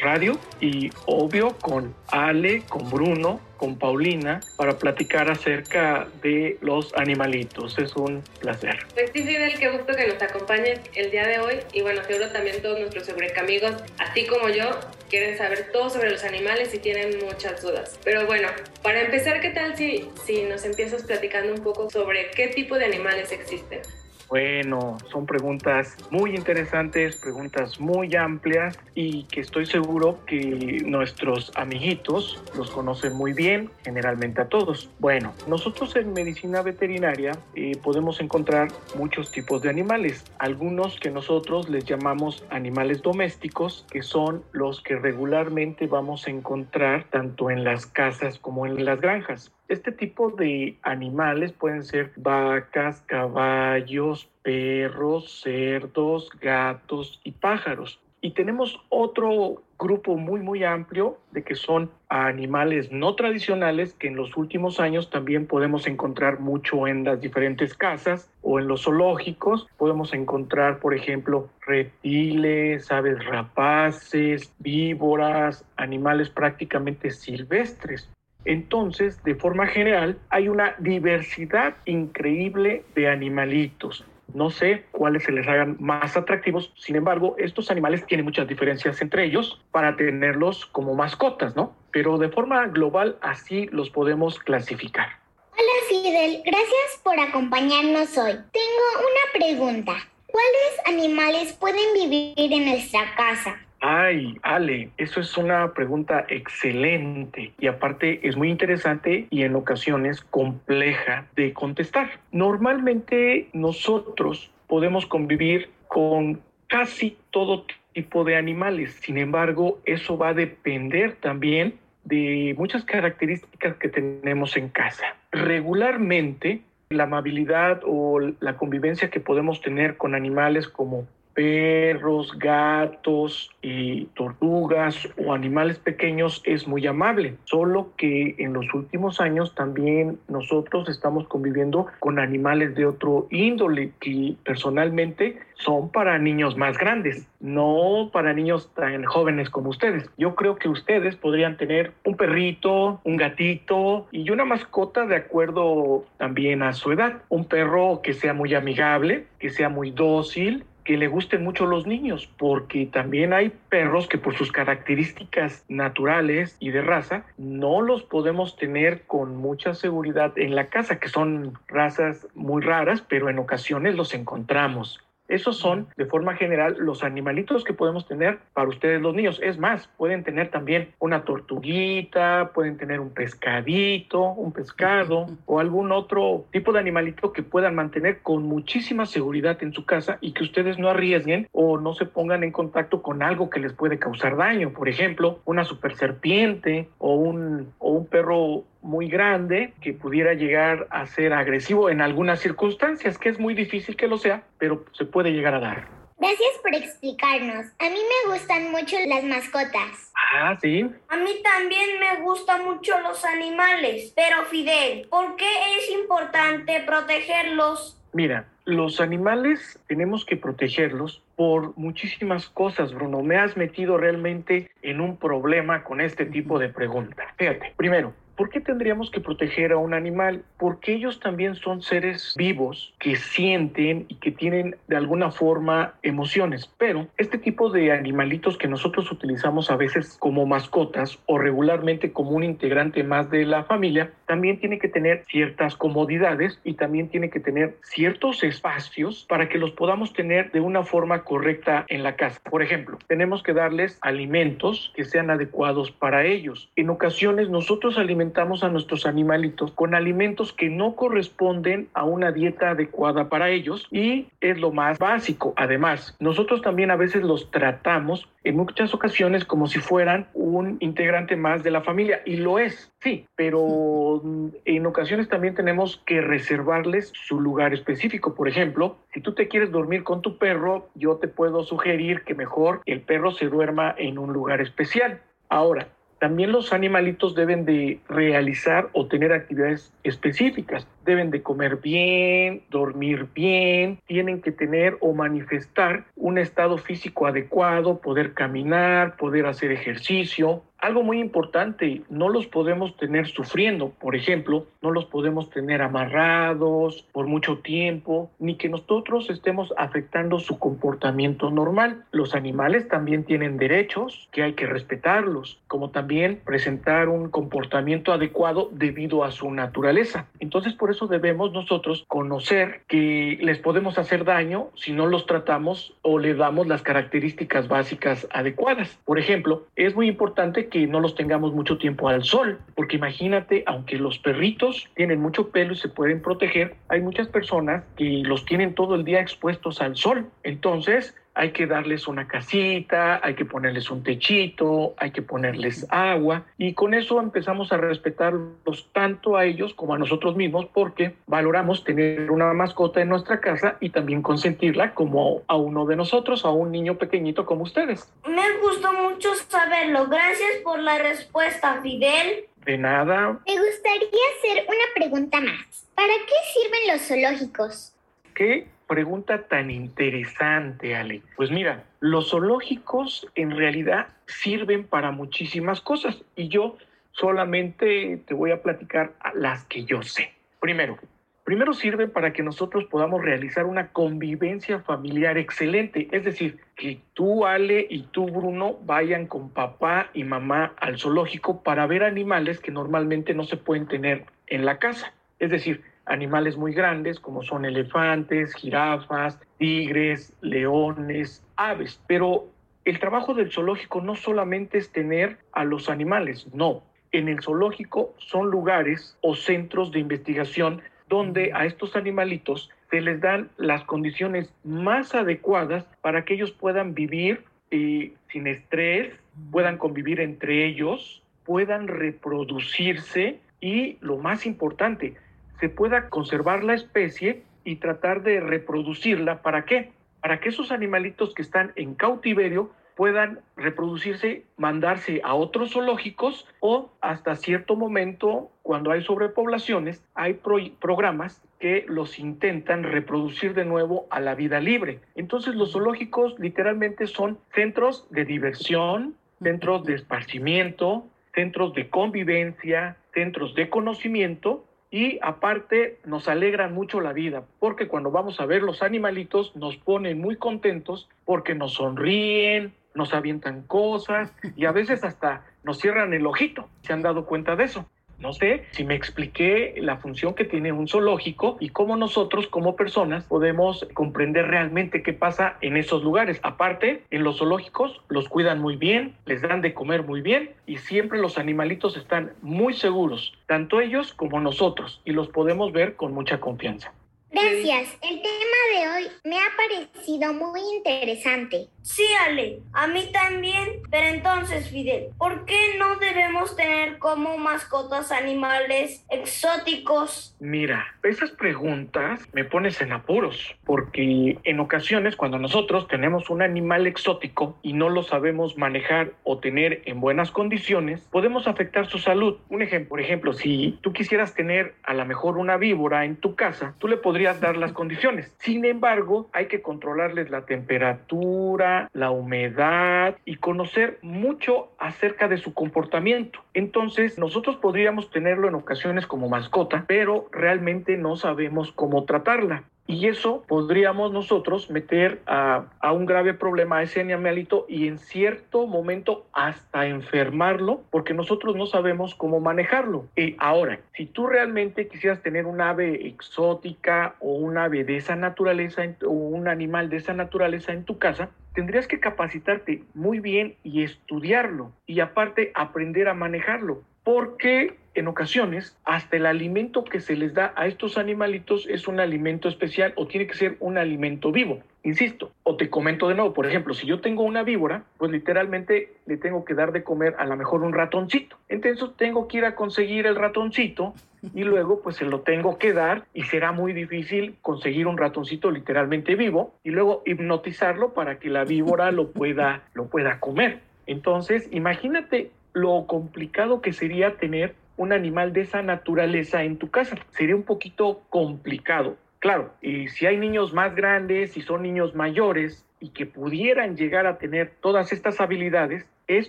Radio 0.00 0.38
y 0.60 0.90
obvio 1.06 1.56
con 1.58 1.94
Ale, 2.08 2.62
con 2.68 2.90
Bruno, 2.90 3.40
con 3.56 3.78
Paulina 3.78 4.40
para 4.56 4.78
platicar 4.78 5.30
acerca 5.30 6.08
de 6.22 6.56
los 6.62 6.94
animalitos. 6.94 7.78
Es 7.78 7.94
un 7.94 8.22
placer. 8.40 8.78
Pues 8.94 9.10
sí, 9.12 9.22
Fidel, 9.22 9.58
qué 9.58 9.68
gusto 9.68 9.94
que 9.94 10.06
nos 10.06 10.22
acompañes 10.22 10.80
el 10.94 11.10
día 11.10 11.26
de 11.26 11.38
hoy 11.40 11.58
y 11.74 11.82
bueno, 11.82 12.02
seguro 12.04 12.30
también 12.30 12.62
todos 12.62 12.80
nuestros 12.80 13.08
amigos, 13.38 13.72
así 13.98 14.26
como 14.26 14.48
yo, 14.48 14.70
quieren 15.10 15.36
saber 15.36 15.70
todo 15.72 15.90
sobre 15.90 16.10
los 16.10 16.24
animales 16.24 16.72
y 16.74 16.78
tienen 16.78 17.18
muchas 17.24 17.60
dudas. 17.60 17.98
Pero 18.02 18.26
bueno, 18.26 18.48
para 18.82 19.02
empezar, 19.02 19.40
¿qué 19.40 19.50
tal 19.50 19.76
si, 19.76 20.08
si 20.24 20.42
nos 20.44 20.64
empiezas 20.64 21.02
platicando 21.02 21.52
un 21.52 21.62
poco 21.62 21.90
sobre 21.90 22.30
qué 22.30 22.48
tipo 22.48 22.78
de 22.78 22.86
animales 22.86 23.30
existen? 23.32 23.80
Bueno, 24.30 24.96
son 25.10 25.26
preguntas 25.26 25.96
muy 26.12 26.36
interesantes, 26.36 27.16
preguntas 27.16 27.80
muy 27.80 28.14
amplias 28.14 28.78
y 28.94 29.24
que 29.24 29.40
estoy 29.40 29.66
seguro 29.66 30.24
que 30.24 30.84
nuestros 30.86 31.50
amiguitos 31.56 32.40
los 32.56 32.70
conocen 32.70 33.14
muy 33.14 33.32
bien, 33.32 33.72
generalmente 33.82 34.40
a 34.40 34.44
todos. 34.48 34.88
Bueno, 35.00 35.34
nosotros 35.48 35.96
en 35.96 36.12
medicina 36.12 36.62
veterinaria 36.62 37.32
eh, 37.56 37.72
podemos 37.82 38.20
encontrar 38.20 38.68
muchos 38.96 39.32
tipos 39.32 39.62
de 39.62 39.70
animales, 39.70 40.24
algunos 40.38 41.00
que 41.00 41.10
nosotros 41.10 41.68
les 41.68 41.84
llamamos 41.84 42.44
animales 42.50 43.02
domésticos, 43.02 43.84
que 43.90 44.02
son 44.02 44.44
los 44.52 44.80
que 44.80 44.94
regularmente 44.94 45.88
vamos 45.88 46.28
a 46.28 46.30
encontrar 46.30 47.02
tanto 47.10 47.50
en 47.50 47.64
las 47.64 47.86
casas 47.86 48.38
como 48.38 48.64
en 48.64 48.84
las 48.84 49.00
granjas. 49.00 49.50
Este 49.70 49.92
tipo 49.92 50.32
de 50.32 50.76
animales 50.82 51.52
pueden 51.52 51.84
ser 51.84 52.10
vacas, 52.16 53.04
caballos, 53.06 54.28
perros, 54.42 55.42
cerdos, 55.42 56.28
gatos 56.40 57.20
y 57.22 57.30
pájaros. 57.30 58.00
Y 58.20 58.32
tenemos 58.32 58.80
otro 58.88 59.62
grupo 59.78 60.16
muy, 60.16 60.40
muy 60.40 60.64
amplio 60.64 61.18
de 61.30 61.44
que 61.44 61.54
son 61.54 61.88
animales 62.08 62.90
no 62.90 63.14
tradicionales 63.14 63.94
que 63.94 64.08
en 64.08 64.16
los 64.16 64.36
últimos 64.36 64.80
años 64.80 65.08
también 65.08 65.46
podemos 65.46 65.86
encontrar 65.86 66.40
mucho 66.40 66.88
en 66.88 67.04
las 67.04 67.20
diferentes 67.20 67.72
casas 67.74 68.28
o 68.42 68.58
en 68.58 68.66
los 68.66 68.82
zoológicos. 68.82 69.68
Podemos 69.78 70.12
encontrar, 70.12 70.80
por 70.80 70.94
ejemplo, 70.94 71.48
reptiles, 71.64 72.90
aves 72.90 73.24
rapaces, 73.24 74.52
víboras, 74.58 75.64
animales 75.76 76.28
prácticamente 76.28 77.12
silvestres. 77.12 78.10
Entonces, 78.44 79.22
de 79.22 79.34
forma 79.34 79.66
general, 79.66 80.18
hay 80.30 80.48
una 80.48 80.74
diversidad 80.78 81.76
increíble 81.84 82.84
de 82.94 83.08
animalitos. 83.08 84.04
No 84.32 84.50
sé 84.50 84.84
cuáles 84.92 85.24
se 85.24 85.32
les 85.32 85.46
hagan 85.48 85.76
más 85.80 86.16
atractivos, 86.16 86.72
sin 86.76 86.96
embargo, 86.96 87.34
estos 87.38 87.70
animales 87.70 88.06
tienen 88.06 88.24
muchas 88.24 88.46
diferencias 88.46 89.02
entre 89.02 89.24
ellos 89.24 89.60
para 89.72 89.96
tenerlos 89.96 90.66
como 90.66 90.94
mascotas, 90.94 91.56
¿no? 91.56 91.74
Pero 91.90 92.16
de 92.18 92.28
forma 92.28 92.66
global 92.68 93.18
así 93.22 93.66
los 93.72 93.90
podemos 93.90 94.38
clasificar. 94.38 95.08
Hola 95.52 95.88
Fidel, 95.88 96.42
gracias 96.44 97.00
por 97.02 97.18
acompañarnos 97.18 98.16
hoy. 98.16 98.32
Tengo 98.52 98.86
una 99.00 99.32
pregunta. 99.46 99.94
¿Cuáles 100.26 100.86
animales 100.86 101.52
pueden 101.54 101.92
vivir 101.94 102.52
en 102.52 102.66
nuestra 102.66 103.14
casa? 103.16 103.58
Ay, 103.80 104.36
Ale, 104.42 104.90
eso 104.98 105.20
es 105.20 105.38
una 105.38 105.72
pregunta 105.72 106.26
excelente 106.28 107.54
y 107.58 107.66
aparte 107.66 108.26
es 108.28 108.36
muy 108.36 108.50
interesante 108.50 109.26
y 109.30 109.42
en 109.42 109.56
ocasiones 109.56 110.20
compleja 110.20 111.26
de 111.34 111.54
contestar. 111.54 112.20
Normalmente 112.30 113.48
nosotros 113.54 114.50
podemos 114.66 115.06
convivir 115.06 115.70
con 115.88 116.42
casi 116.66 117.16
todo 117.30 117.64
tipo 117.94 118.22
de 118.22 118.36
animales, 118.36 118.92
sin 119.00 119.16
embargo, 119.16 119.80
eso 119.86 120.18
va 120.18 120.28
a 120.28 120.34
depender 120.34 121.16
también 121.16 121.78
de 122.04 122.54
muchas 122.58 122.84
características 122.84 123.76
que 123.76 123.88
tenemos 123.88 124.56
en 124.58 124.68
casa. 124.68 125.16
Regularmente, 125.32 126.60
la 126.90 127.04
amabilidad 127.04 127.80
o 127.84 128.20
la 128.40 128.56
convivencia 128.56 129.10
que 129.10 129.20
podemos 129.20 129.62
tener 129.62 129.96
con 129.96 130.14
animales 130.14 130.68
como 130.68 131.06
perros, 131.40 132.38
gatos 132.38 133.50
y 133.62 134.04
tortugas 134.14 135.08
o 135.16 135.32
animales 135.32 135.78
pequeños 135.78 136.42
es 136.44 136.68
muy 136.68 136.86
amable, 136.86 137.36
solo 137.44 137.92
que 137.96 138.34
en 138.36 138.52
los 138.52 138.66
últimos 138.74 139.22
años 139.22 139.54
también 139.54 140.18
nosotros 140.28 140.90
estamos 140.90 141.26
conviviendo 141.28 141.86
con 141.98 142.18
animales 142.18 142.74
de 142.74 142.84
otro 142.84 143.26
índole 143.30 143.92
que 144.00 144.34
personalmente 144.44 145.38
son 145.54 145.90
para 145.90 146.18
niños 146.18 146.56
más 146.56 146.76
grandes, 146.76 147.26
no 147.40 148.10
para 148.12 148.32
niños 148.32 148.70
tan 148.74 149.04
jóvenes 149.04 149.50
como 149.50 149.70
ustedes. 149.70 150.10
Yo 150.16 150.34
creo 150.34 150.56
que 150.56 150.68
ustedes 150.68 151.16
podrían 151.16 151.56
tener 151.56 151.92
un 152.04 152.16
perrito, 152.16 153.00
un 153.04 153.16
gatito 153.16 154.06
y 154.10 154.30
una 154.30 154.44
mascota 154.44 155.06
de 155.06 155.16
acuerdo 155.16 156.04
también 156.16 156.62
a 156.62 156.72
su 156.72 156.92
edad. 156.92 157.22
Un 157.28 157.44
perro 157.44 158.00
que 158.02 158.14
sea 158.14 158.32
muy 158.32 158.54
amigable, 158.54 159.26
que 159.38 159.50
sea 159.50 159.68
muy 159.68 159.90
dócil 159.90 160.64
que 160.90 160.96
le 160.96 161.06
gusten 161.06 161.44
mucho 161.44 161.66
los 161.66 161.86
niños, 161.86 162.28
porque 162.36 162.84
también 162.84 163.32
hay 163.32 163.50
perros 163.68 164.08
que 164.08 164.18
por 164.18 164.36
sus 164.36 164.50
características 164.50 165.64
naturales 165.68 166.56
y 166.58 166.70
de 166.70 166.82
raza 166.82 167.22
no 167.38 167.80
los 167.80 168.02
podemos 168.02 168.56
tener 168.56 169.02
con 169.02 169.36
mucha 169.36 169.74
seguridad 169.74 170.32
en 170.34 170.56
la 170.56 170.66
casa, 170.66 170.98
que 170.98 171.08
son 171.08 171.56
razas 171.68 172.26
muy 172.34 172.60
raras, 172.60 173.04
pero 173.08 173.30
en 173.30 173.38
ocasiones 173.38 173.94
los 173.94 174.14
encontramos. 174.14 174.98
Esos 175.30 175.58
son, 175.58 175.86
de 175.96 176.06
forma 176.06 176.34
general, 176.34 176.76
los 176.80 177.04
animalitos 177.04 177.62
que 177.62 177.72
podemos 177.72 178.06
tener 178.06 178.40
para 178.52 178.68
ustedes 178.68 179.00
los 179.00 179.14
niños. 179.14 179.38
Es 179.42 179.58
más, 179.58 179.88
pueden 179.96 180.24
tener 180.24 180.50
también 180.50 180.90
una 180.98 181.24
tortuguita, 181.24 182.50
pueden 182.52 182.76
tener 182.76 182.98
un 182.98 183.10
pescadito, 183.10 184.20
un 184.32 184.52
pescado 184.52 185.26
o 185.46 185.60
algún 185.60 185.92
otro 185.92 186.46
tipo 186.50 186.72
de 186.72 186.80
animalito 186.80 187.32
que 187.32 187.44
puedan 187.44 187.76
mantener 187.76 188.22
con 188.22 188.42
muchísima 188.42 189.06
seguridad 189.06 189.62
en 189.62 189.72
su 189.72 189.84
casa 189.86 190.18
y 190.20 190.32
que 190.32 190.42
ustedes 190.42 190.80
no 190.80 190.88
arriesguen 190.88 191.48
o 191.52 191.78
no 191.78 191.94
se 191.94 192.06
pongan 192.06 192.42
en 192.42 192.50
contacto 192.50 193.00
con 193.00 193.22
algo 193.22 193.50
que 193.50 193.60
les 193.60 193.72
puede 193.72 194.00
causar 194.00 194.36
daño. 194.36 194.72
Por 194.72 194.88
ejemplo, 194.88 195.38
una 195.44 195.62
super 195.62 195.94
serpiente 195.94 196.88
o 196.98 197.14
un, 197.14 197.72
o 197.78 197.92
un 197.92 198.06
perro 198.06 198.64
muy 198.82 199.08
grande 199.08 199.72
que 199.80 199.92
pudiera 199.92 200.34
llegar 200.34 200.86
a 200.90 201.06
ser 201.06 201.32
agresivo 201.32 201.90
en 201.90 202.00
algunas 202.00 202.40
circunstancias, 202.40 203.18
que 203.18 203.28
es 203.28 203.38
muy 203.38 203.54
difícil 203.54 203.96
que 203.96 204.08
lo 204.08 204.18
sea, 204.18 204.42
pero 204.58 204.84
se 204.92 205.04
puede 205.04 205.32
llegar 205.32 205.54
a 205.54 205.60
dar. 205.60 206.00
Gracias 206.18 206.58
por 206.62 206.74
explicarnos. 206.74 207.66
A 207.78 207.88
mí 207.88 207.98
me 207.98 208.32
gustan 208.32 208.70
mucho 208.70 208.96
las 209.06 209.24
mascotas. 209.24 210.12
Ah, 210.34 210.56
sí. 210.60 210.82
A 211.08 211.16
mí 211.16 211.30
también 211.42 211.88
me 211.98 212.20
gustan 212.22 212.64
mucho 212.64 212.92
los 213.00 213.24
animales. 213.24 214.12
Pero 214.14 214.44
Fidel, 214.44 215.06
¿por 215.08 215.36
qué 215.36 215.48
es 215.78 215.90
importante 215.90 216.82
protegerlos? 216.86 217.98
Mira, 218.12 218.46
los 218.66 219.00
animales 219.00 219.78
tenemos 219.86 220.26
que 220.26 220.36
protegerlos 220.36 221.22
por 221.36 221.76
muchísimas 221.78 222.48
cosas, 222.48 222.92
Bruno. 222.92 223.22
Me 223.22 223.36
has 223.36 223.56
metido 223.56 223.96
realmente 223.96 224.70
en 224.82 225.00
un 225.00 225.16
problema 225.16 225.84
con 225.84 226.00
este 226.00 226.26
tipo 226.26 226.58
de 226.58 226.68
pregunta. 226.68 227.34
Fíjate, 227.38 227.72
primero, 227.76 228.12
¿Por 228.40 228.48
qué 228.48 228.62
tendríamos 228.62 229.10
que 229.10 229.20
proteger 229.20 229.70
a 229.70 229.76
un 229.76 229.92
animal? 229.92 230.42
Porque 230.56 230.94
ellos 230.94 231.20
también 231.20 231.56
son 231.56 231.82
seres 231.82 232.32
vivos 232.38 232.94
que 232.98 233.16
sienten 233.16 234.06
y 234.08 234.14
que 234.14 234.30
tienen 234.30 234.76
de 234.88 234.96
alguna 234.96 235.30
forma 235.30 235.92
emociones. 236.02 236.66
Pero 236.78 237.06
este 237.18 237.36
tipo 237.36 237.68
de 237.68 237.92
animalitos 237.92 238.56
que 238.56 238.66
nosotros 238.66 239.12
utilizamos 239.12 239.70
a 239.70 239.76
veces 239.76 240.16
como 240.18 240.46
mascotas 240.46 241.18
o 241.26 241.36
regularmente 241.36 242.12
como 242.12 242.30
un 242.30 242.42
integrante 242.42 243.04
más 243.04 243.30
de 243.30 243.44
la 243.44 243.64
familia, 243.64 244.10
también 244.24 244.58
tiene 244.58 244.78
que 244.78 244.88
tener 244.88 245.22
ciertas 245.28 245.76
comodidades 245.76 246.58
y 246.64 246.74
también 246.74 247.10
tiene 247.10 247.28
que 247.28 247.40
tener 247.40 247.76
ciertos 247.82 248.42
espacios 248.42 249.26
para 249.28 249.50
que 249.50 249.58
los 249.58 249.72
podamos 249.72 250.14
tener 250.14 250.50
de 250.50 250.60
una 250.60 250.82
forma 250.82 251.24
correcta 251.24 251.84
en 251.88 252.02
la 252.02 252.16
casa. 252.16 252.40
Por 252.48 252.62
ejemplo, 252.62 252.96
tenemos 253.06 253.42
que 253.42 253.52
darles 253.52 253.98
alimentos 254.00 254.94
que 254.96 255.04
sean 255.04 255.28
adecuados 255.28 255.90
para 255.90 256.24
ellos. 256.24 256.70
En 256.74 256.88
ocasiones 256.88 257.50
nosotros 257.50 257.98
alimentamos 257.98 258.29
a 258.38 258.68
nuestros 258.68 259.06
animalitos 259.06 259.72
con 259.72 259.94
alimentos 259.94 260.52
que 260.52 260.68
no 260.68 260.96
corresponden 260.96 261.88
a 261.94 262.04
una 262.04 262.32
dieta 262.32 262.70
adecuada 262.70 263.28
para 263.28 263.50
ellos 263.50 263.86
y 263.90 264.28
es 264.40 264.58
lo 264.58 264.72
más 264.72 264.98
básico. 264.98 265.52
Además, 265.56 266.16
nosotros 266.20 266.62
también 266.62 266.90
a 266.90 266.96
veces 266.96 267.22
los 267.22 267.50
tratamos 267.50 268.28
en 268.44 268.56
muchas 268.56 268.94
ocasiones 268.94 269.44
como 269.44 269.66
si 269.66 269.78
fueran 269.80 270.28
un 270.34 270.76
integrante 270.80 271.36
más 271.36 271.62
de 271.62 271.70
la 271.70 271.82
familia 271.82 272.22
y 272.24 272.36
lo 272.36 272.58
es, 272.58 272.92
sí, 273.00 273.26
pero 273.36 274.22
en 274.64 274.86
ocasiones 274.86 275.28
también 275.28 275.54
tenemos 275.54 276.02
que 276.06 276.20
reservarles 276.20 277.12
su 277.14 277.40
lugar 277.40 277.74
específico. 277.74 278.34
Por 278.34 278.48
ejemplo, 278.48 278.96
si 279.12 279.20
tú 279.20 279.34
te 279.34 279.48
quieres 279.48 279.70
dormir 279.70 280.04
con 280.04 280.22
tu 280.22 280.38
perro, 280.38 280.88
yo 280.94 281.16
te 281.16 281.28
puedo 281.28 281.64
sugerir 281.64 282.22
que 282.22 282.34
mejor 282.34 282.80
el 282.86 283.02
perro 283.02 283.32
se 283.32 283.48
duerma 283.48 283.94
en 283.98 284.18
un 284.18 284.32
lugar 284.32 284.60
especial. 284.60 285.20
Ahora, 285.48 285.88
también 286.20 286.52
los 286.52 286.74
animalitos 286.74 287.34
deben 287.34 287.64
de 287.64 287.98
realizar 288.06 288.90
o 288.92 289.06
tener 289.06 289.32
actividades 289.32 289.90
específicas. 290.04 290.86
Deben 291.06 291.30
de 291.30 291.42
comer 291.42 291.76
bien, 291.76 292.62
dormir 292.68 293.28
bien, 293.34 293.98
tienen 294.06 294.42
que 294.42 294.52
tener 294.52 294.98
o 295.00 295.14
manifestar 295.14 296.04
un 296.16 296.36
estado 296.36 296.76
físico 296.76 297.26
adecuado, 297.26 298.02
poder 298.02 298.34
caminar, 298.34 299.16
poder 299.16 299.46
hacer 299.46 299.72
ejercicio, 299.72 300.62
algo 300.80 301.02
muy 301.02 301.20
importante, 301.20 302.02
no 302.08 302.28
los 302.28 302.46
podemos 302.46 302.96
tener 302.96 303.26
sufriendo, 303.26 303.90
por 303.90 304.16
ejemplo, 304.16 304.66
no 304.82 304.90
los 304.90 305.04
podemos 305.06 305.50
tener 305.50 305.82
amarrados 305.82 307.06
por 307.12 307.26
mucho 307.26 307.58
tiempo, 307.58 308.30
ni 308.38 308.56
que 308.56 308.68
nosotros 308.68 309.28
estemos 309.30 309.72
afectando 309.76 310.38
su 310.38 310.58
comportamiento 310.58 311.50
normal. 311.50 312.04
Los 312.12 312.34
animales 312.34 312.88
también 312.88 313.24
tienen 313.24 313.58
derechos 313.58 314.28
que 314.32 314.42
hay 314.42 314.54
que 314.54 314.66
respetarlos, 314.66 315.60
como 315.68 315.90
también 315.90 316.40
presentar 316.44 317.08
un 317.08 317.30
comportamiento 317.30 318.12
adecuado 318.12 318.70
debido 318.72 319.24
a 319.24 319.30
su 319.30 319.50
naturaleza. 319.50 320.26
Entonces, 320.38 320.72
por 320.74 320.90
eso 320.90 321.06
debemos 321.06 321.52
nosotros 321.52 322.04
conocer 322.08 322.82
que 322.88 323.38
les 323.40 323.58
podemos 323.58 323.98
hacer 323.98 324.24
daño 324.24 324.68
si 324.74 324.92
no 324.92 325.06
los 325.06 325.26
tratamos 325.26 325.94
o 326.02 326.18
le 326.18 326.34
damos 326.34 326.66
las 326.66 326.82
características 326.82 327.68
básicas 327.68 328.26
adecuadas. 328.32 328.98
Por 329.04 329.18
ejemplo, 329.18 329.66
es 329.76 329.94
muy 329.94 330.08
importante 330.08 330.69
que 330.70 330.86
no 330.86 331.00
los 331.00 331.14
tengamos 331.14 331.52
mucho 331.52 331.76
tiempo 331.76 332.08
al 332.08 332.24
sol, 332.24 332.58
porque 332.74 332.96
imagínate, 332.96 333.64
aunque 333.66 333.98
los 333.98 334.18
perritos 334.18 334.88
tienen 334.94 335.20
mucho 335.20 335.50
pelo 335.50 335.72
y 335.72 335.76
se 335.76 335.88
pueden 335.88 336.22
proteger, 336.22 336.76
hay 336.88 337.00
muchas 337.00 337.28
personas 337.28 337.84
que 337.96 338.22
los 338.24 338.44
tienen 338.44 338.74
todo 338.74 338.94
el 338.94 339.04
día 339.04 339.20
expuestos 339.20 339.82
al 339.82 339.96
sol. 339.96 340.26
Entonces, 340.44 341.14
hay 341.34 341.52
que 341.52 341.66
darles 341.66 342.08
una 342.08 342.26
casita, 342.26 343.20
hay 343.22 343.34
que 343.34 343.44
ponerles 343.44 343.90
un 343.90 344.02
techito, 344.02 344.94
hay 344.96 345.10
que 345.10 345.22
ponerles 345.22 345.86
agua 345.90 346.44
y 346.58 346.74
con 346.74 346.94
eso 346.94 347.20
empezamos 347.20 347.72
a 347.72 347.76
respetarlos 347.76 348.88
tanto 348.92 349.36
a 349.36 349.44
ellos 349.44 349.74
como 349.74 349.94
a 349.94 349.98
nosotros 349.98 350.36
mismos 350.36 350.66
porque 350.72 351.14
valoramos 351.26 351.84
tener 351.84 352.30
una 352.30 352.52
mascota 352.52 353.00
en 353.00 353.08
nuestra 353.08 353.40
casa 353.40 353.76
y 353.80 353.90
también 353.90 354.22
consentirla 354.22 354.94
como 354.94 355.42
a 355.46 355.56
uno 355.56 355.86
de 355.86 355.96
nosotros, 355.96 356.44
a 356.44 356.50
un 356.50 356.72
niño 356.72 356.96
pequeñito 356.96 357.46
como 357.46 357.62
ustedes. 357.62 358.12
Me 358.26 358.58
gustó 358.58 358.92
mucho 358.92 359.34
saberlo. 359.48 360.06
Gracias 360.06 360.56
por 360.62 360.78
la 360.78 360.98
respuesta, 360.98 361.80
Fidel. 361.82 362.46
De 362.64 362.76
nada. 362.76 363.38
Me 363.46 363.58
gustaría 363.58 364.08
hacer 364.38 364.64
una 364.66 364.84
pregunta 364.94 365.40
más. 365.40 365.88
¿Para 365.94 366.12
qué 366.26 366.34
sirven 366.52 366.92
los 366.92 367.06
zoológicos? 367.06 367.94
¿Qué 368.34 368.66
pregunta 368.90 369.42
tan 369.46 369.70
interesante, 369.70 370.96
Ale. 370.96 371.22
Pues 371.36 371.52
mira, 371.52 371.84
los 372.00 372.30
zoológicos 372.30 373.24
en 373.36 373.52
realidad 373.52 374.08
sirven 374.26 374.82
para 374.82 375.12
muchísimas 375.12 375.80
cosas 375.80 376.24
y 376.34 376.48
yo 376.48 376.76
solamente 377.12 378.20
te 378.26 378.34
voy 378.34 378.50
a 378.50 378.62
platicar 378.62 379.12
las 379.34 379.62
que 379.66 379.84
yo 379.84 380.02
sé. 380.02 380.32
Primero, 380.58 380.98
primero 381.44 381.72
sirven 381.72 382.10
para 382.10 382.32
que 382.32 382.42
nosotros 382.42 382.84
podamos 382.86 383.22
realizar 383.22 383.64
una 383.66 383.92
convivencia 383.92 384.80
familiar 384.80 385.38
excelente, 385.38 386.08
es 386.10 386.24
decir, 386.24 386.58
que 386.74 386.98
tú, 387.14 387.46
Ale, 387.46 387.86
y 387.88 388.08
tú, 388.10 388.26
Bruno, 388.26 388.76
vayan 388.84 389.28
con 389.28 389.50
papá 389.50 390.10
y 390.14 390.24
mamá 390.24 390.74
al 390.80 390.98
zoológico 390.98 391.62
para 391.62 391.86
ver 391.86 392.02
animales 392.02 392.58
que 392.58 392.72
normalmente 392.72 393.34
no 393.34 393.44
se 393.44 393.56
pueden 393.56 393.86
tener 393.86 394.24
en 394.48 394.64
la 394.64 394.78
casa. 394.78 395.12
Es 395.38 395.50
decir, 395.50 395.84
animales 396.10 396.56
muy 396.56 396.72
grandes 396.74 397.18
como 397.20 397.42
son 397.42 397.64
elefantes, 397.64 398.54
jirafas, 398.54 399.38
tigres, 399.58 400.32
leones, 400.40 401.42
aves. 401.56 402.00
Pero 402.06 402.48
el 402.84 402.98
trabajo 402.98 403.32
del 403.34 403.50
zoológico 403.50 404.00
no 404.00 404.16
solamente 404.16 404.78
es 404.78 404.90
tener 404.90 405.38
a 405.52 405.64
los 405.64 405.88
animales, 405.88 406.46
no. 406.52 406.82
En 407.12 407.28
el 407.28 407.42
zoológico 407.42 408.14
son 408.18 408.50
lugares 408.50 409.16
o 409.20 409.34
centros 409.34 409.92
de 409.92 410.00
investigación 410.00 410.82
donde 411.08 411.52
a 411.54 411.64
estos 411.64 411.96
animalitos 411.96 412.70
se 412.90 413.00
les 413.00 413.20
dan 413.20 413.50
las 413.56 413.84
condiciones 413.84 414.52
más 414.64 415.14
adecuadas 415.14 415.84
para 416.00 416.24
que 416.24 416.34
ellos 416.34 416.52
puedan 416.52 416.94
vivir 416.94 417.44
eh, 417.70 418.12
sin 418.32 418.46
estrés, 418.46 419.12
puedan 419.50 419.78
convivir 419.78 420.20
entre 420.20 420.66
ellos, 420.66 421.22
puedan 421.44 421.88
reproducirse 421.88 423.38
y 423.60 423.96
lo 424.00 424.16
más 424.18 424.46
importante, 424.46 425.16
se 425.60 425.68
pueda 425.68 426.08
conservar 426.08 426.64
la 426.64 426.74
especie 426.74 427.42
y 427.64 427.76
tratar 427.76 428.22
de 428.22 428.40
reproducirla. 428.40 429.42
¿Para 429.42 429.64
qué? 429.64 429.92
Para 430.20 430.40
que 430.40 430.48
esos 430.48 430.72
animalitos 430.72 431.34
que 431.34 431.42
están 431.42 431.72
en 431.76 431.94
cautiverio 431.94 432.70
puedan 432.96 433.40
reproducirse, 433.56 434.44
mandarse 434.56 435.20
a 435.24 435.34
otros 435.34 435.72
zoológicos 435.72 436.46
o 436.60 436.90
hasta 437.00 437.36
cierto 437.36 437.76
momento, 437.76 438.50
cuando 438.62 438.90
hay 438.90 439.02
sobrepoblaciones, 439.02 440.04
hay 440.14 440.34
programas 440.34 441.42
que 441.58 441.84
los 441.88 442.18
intentan 442.18 442.82
reproducir 442.82 443.54
de 443.54 443.64
nuevo 443.64 444.06
a 444.10 444.20
la 444.20 444.34
vida 444.34 444.60
libre. 444.60 445.00
Entonces 445.14 445.54
los 445.54 445.72
zoológicos 445.72 446.38
literalmente 446.38 447.06
son 447.06 447.38
centros 447.54 448.06
de 448.10 448.24
diversión, 448.24 449.14
centros 449.42 449.84
de 449.84 449.94
esparcimiento, 449.94 451.06
centros 451.34 451.74
de 451.74 451.88
convivencia, 451.88 452.96
centros 453.14 453.54
de 453.54 453.70
conocimiento 453.70 454.64
y 454.90 455.18
aparte 455.22 455.98
nos 456.04 456.28
alegran 456.28 456.74
mucho 456.74 457.00
la 457.00 457.12
vida, 457.12 457.44
porque 457.60 457.86
cuando 457.86 458.10
vamos 458.10 458.40
a 458.40 458.46
ver 458.46 458.62
los 458.62 458.82
animalitos 458.82 459.54
nos 459.54 459.76
ponen 459.76 460.20
muy 460.20 460.36
contentos 460.36 461.08
porque 461.24 461.54
nos 461.54 461.74
sonríen, 461.74 462.74
nos 462.94 463.14
avientan 463.14 463.62
cosas 463.62 464.32
y 464.56 464.64
a 464.64 464.72
veces 464.72 465.04
hasta 465.04 465.44
nos 465.62 465.78
cierran 465.78 466.12
el 466.12 466.26
ojito. 466.26 466.68
¿Se 466.82 466.92
han 466.92 467.02
dado 467.02 467.24
cuenta 467.26 467.54
de 467.54 467.64
eso? 467.64 467.86
No 468.20 468.32
sé 468.32 468.64
si 468.72 468.84
me 468.84 468.94
expliqué 468.94 469.74
la 469.78 469.96
función 469.96 470.34
que 470.34 470.44
tiene 470.44 470.72
un 470.72 470.88
zoológico 470.88 471.56
y 471.60 471.70
cómo 471.70 471.96
nosotros 471.96 472.46
como 472.46 472.76
personas 472.76 473.24
podemos 473.24 473.86
comprender 473.94 474.46
realmente 474.48 475.02
qué 475.02 475.12
pasa 475.12 475.56
en 475.60 475.76
esos 475.76 476.02
lugares. 476.02 476.38
Aparte, 476.42 477.02
en 477.10 477.24
los 477.24 477.38
zoológicos 477.38 478.00
los 478.08 478.28
cuidan 478.28 478.60
muy 478.60 478.76
bien, 478.76 479.16
les 479.26 479.42
dan 479.42 479.62
de 479.62 479.74
comer 479.74 480.02
muy 480.04 480.20
bien 480.20 480.50
y 480.66 480.76
siempre 480.76 481.18
los 481.18 481.38
animalitos 481.38 481.96
están 481.96 482.32
muy 482.42 482.74
seguros, 482.74 483.32
tanto 483.46 483.80
ellos 483.80 484.12
como 484.12 484.40
nosotros, 484.40 485.00
y 485.04 485.12
los 485.12 485.28
podemos 485.28 485.72
ver 485.72 485.96
con 485.96 486.12
mucha 486.12 486.40
confianza. 486.40 486.92
Gracias. 487.32 487.96
El 488.02 488.20
tema 488.22 488.60
de 488.74 488.88
hoy 488.88 489.10
me 489.24 489.36
ha 489.38 489.48
parecido 489.56 490.32
muy 490.34 490.60
interesante. 490.76 491.68
Sí, 491.82 492.04
Ale, 492.26 492.60
a 492.72 492.86
mí 492.86 493.10
también. 493.12 493.80
Pero 493.90 494.06
entonces, 494.06 494.68
Fidel, 494.68 495.08
¿por 495.18 495.44
qué 495.44 495.76
no 495.78 495.96
debemos 495.96 496.56
tener 496.56 496.98
como 496.98 497.38
mascotas 497.38 498.12
animales 498.12 499.04
exóticos? 499.10 500.36
Mira, 500.38 500.94
esas 501.02 501.30
preguntas 501.30 502.20
me 502.32 502.44
pones 502.44 502.80
en 502.80 502.92
apuros, 502.92 503.56
porque 503.64 504.38
en 504.44 504.60
ocasiones 504.60 505.16
cuando 505.16 505.38
nosotros 505.38 505.88
tenemos 505.88 506.30
un 506.30 506.42
animal 506.42 506.86
exótico 506.86 507.58
y 507.62 507.72
no 507.72 507.88
lo 507.88 508.02
sabemos 508.02 508.56
manejar 508.56 509.12
o 509.24 509.38
tener 509.38 509.82
en 509.86 510.00
buenas 510.00 510.30
condiciones, 510.30 511.00
podemos 511.10 511.46
afectar 511.46 511.86
su 511.86 511.98
salud. 511.98 512.38
Un 512.48 512.62
ejemplo, 512.62 512.90
por 512.90 513.00
ejemplo, 513.00 513.32
si 513.32 513.78
tú 513.82 513.92
quisieras 513.92 514.34
tener 514.34 514.74
a 514.82 514.94
lo 514.94 515.04
mejor 515.06 515.38
una 515.38 515.56
víbora 515.56 516.04
en 516.04 516.16
tu 516.16 516.34
casa, 516.34 516.74
tú 516.78 516.88
le 516.88 516.96
podrías 516.96 517.40
dar 517.40 517.56
las 517.56 517.72
condiciones. 517.72 518.32
Sin 518.38 518.64
embargo, 518.64 519.28
hay 519.32 519.46
que 519.46 519.62
controlarles 519.62 520.30
la 520.30 520.46
temperatura, 520.46 521.69
la 521.92 522.10
humedad 522.10 523.16
y 523.24 523.36
conocer 523.36 523.98
mucho 524.02 524.70
acerca 524.78 525.28
de 525.28 525.38
su 525.38 525.54
comportamiento. 525.54 526.40
Entonces, 526.54 527.18
nosotros 527.18 527.56
podríamos 527.56 528.10
tenerlo 528.10 528.48
en 528.48 528.54
ocasiones 528.54 529.06
como 529.06 529.28
mascota, 529.28 529.84
pero 529.86 530.28
realmente 530.32 530.96
no 530.96 531.16
sabemos 531.16 531.72
cómo 531.72 532.04
tratarla. 532.04 532.64
Y 532.90 533.06
eso 533.06 533.44
podríamos 533.46 534.12
nosotros 534.12 534.68
meter 534.68 535.20
a, 535.26 535.66
a, 535.78 535.92
un 535.92 536.06
grave 536.06 536.34
problema 536.34 536.78
a 536.78 536.82
ese 536.82 537.00
animalito 537.00 537.66
y 537.68 537.86
en 537.86 537.98
cierto 537.98 538.66
momento 538.66 539.26
hasta 539.32 539.86
enfermarlo 539.86 540.82
porque 540.90 541.14
nosotros 541.14 541.54
no 541.54 541.66
sabemos 541.66 542.14
cómo 542.16 542.40
manejarlo. 542.40 543.06
Y 543.16 543.36
ahora, 543.38 543.78
si 543.94 544.06
tú 544.06 544.26
realmente 544.26 544.88
quisieras 544.88 545.22
tener 545.22 545.46
un 545.46 545.60
ave 545.60 546.08
exótica 546.08 547.14
o 547.20 547.34
un 547.34 547.58
ave 547.58 547.84
de 547.84 547.96
esa 547.96 548.16
naturaleza 548.16 548.82
o 549.04 549.10
un 549.10 549.46
animal 549.46 549.88
de 549.88 549.98
esa 549.98 550.14
naturaleza 550.14 550.72
en 550.72 550.84
tu 550.84 550.98
casa, 550.98 551.30
tendrías 551.54 551.86
que 551.86 552.00
capacitarte 552.00 552.82
muy 552.94 553.20
bien 553.20 553.54
y 553.62 553.84
estudiarlo 553.84 554.72
y 554.86 555.00
aparte 555.00 555.52
aprender 555.54 556.08
a 556.08 556.14
manejarlo 556.14 556.82
porque 557.04 557.76
en 557.94 558.08
ocasiones 558.08 558.76
hasta 558.84 559.16
el 559.16 559.26
alimento 559.26 559.84
que 559.84 560.00
se 560.00 560.16
les 560.16 560.34
da 560.34 560.52
a 560.56 560.66
estos 560.66 560.98
animalitos 560.98 561.66
es 561.68 561.88
un 561.88 562.00
alimento 562.00 562.48
especial 562.48 562.92
o 562.96 563.06
tiene 563.06 563.26
que 563.26 563.34
ser 563.34 563.56
un 563.60 563.78
alimento 563.78 564.32
vivo. 564.32 564.60
Insisto, 564.82 565.32
o 565.42 565.56
te 565.56 565.68
comento 565.68 566.08
de 566.08 566.14
nuevo, 566.14 566.32
por 566.32 566.46
ejemplo, 566.46 566.72
si 566.72 566.86
yo 566.86 567.00
tengo 567.00 567.22
una 567.22 567.42
víbora, 567.42 567.82
pues 567.98 568.10
literalmente 568.10 568.94
le 569.06 569.18
tengo 569.18 569.44
que 569.44 569.54
dar 569.54 569.72
de 569.72 569.82
comer 569.82 570.14
a 570.18 570.24
lo 570.24 570.36
mejor 570.36 570.62
un 570.62 570.72
ratoncito. 570.72 571.36
Entonces 571.48 571.90
tengo 571.96 572.28
que 572.28 572.38
ir 572.38 572.44
a 572.44 572.54
conseguir 572.54 573.06
el 573.06 573.16
ratoncito 573.16 573.94
y 574.34 574.44
luego 574.44 574.80
pues 574.80 574.96
se 574.96 575.04
lo 575.04 575.20
tengo 575.20 575.58
que 575.58 575.72
dar 575.72 576.04
y 576.14 576.22
será 576.24 576.52
muy 576.52 576.72
difícil 576.72 577.36
conseguir 577.42 577.86
un 577.86 577.98
ratoncito 577.98 578.50
literalmente 578.50 579.16
vivo 579.16 579.54
y 579.62 579.70
luego 579.70 580.02
hipnotizarlo 580.06 580.94
para 580.94 581.18
que 581.18 581.28
la 581.28 581.44
víbora 581.44 581.90
lo 581.90 582.10
pueda, 582.10 582.62
lo 582.72 582.86
pueda 582.86 583.20
comer. 583.20 583.60
Entonces, 583.86 584.48
imagínate 584.50 585.30
lo 585.52 585.86
complicado 585.86 586.60
que 586.60 586.72
sería 586.72 587.16
tener 587.16 587.54
un 587.80 587.94
animal 587.94 588.34
de 588.34 588.42
esa 588.42 588.60
naturaleza 588.60 589.42
en 589.42 589.56
tu 589.56 589.70
casa. 589.70 589.96
Sería 590.10 590.36
un 590.36 590.42
poquito 590.42 591.00
complicado. 591.08 591.96
Claro, 592.18 592.52
y 592.60 592.88
si 592.88 593.06
hay 593.06 593.16
niños 593.16 593.54
más 593.54 593.74
grandes, 593.74 594.32
si 594.32 594.42
son 594.42 594.62
niños 594.62 594.94
mayores 594.94 595.64
y 595.80 595.88
que 595.88 596.04
pudieran 596.04 596.76
llegar 596.76 597.06
a 597.06 597.16
tener 597.16 597.54
todas 597.62 597.90
estas 597.94 598.20
habilidades, 598.20 598.84
es 599.06 599.28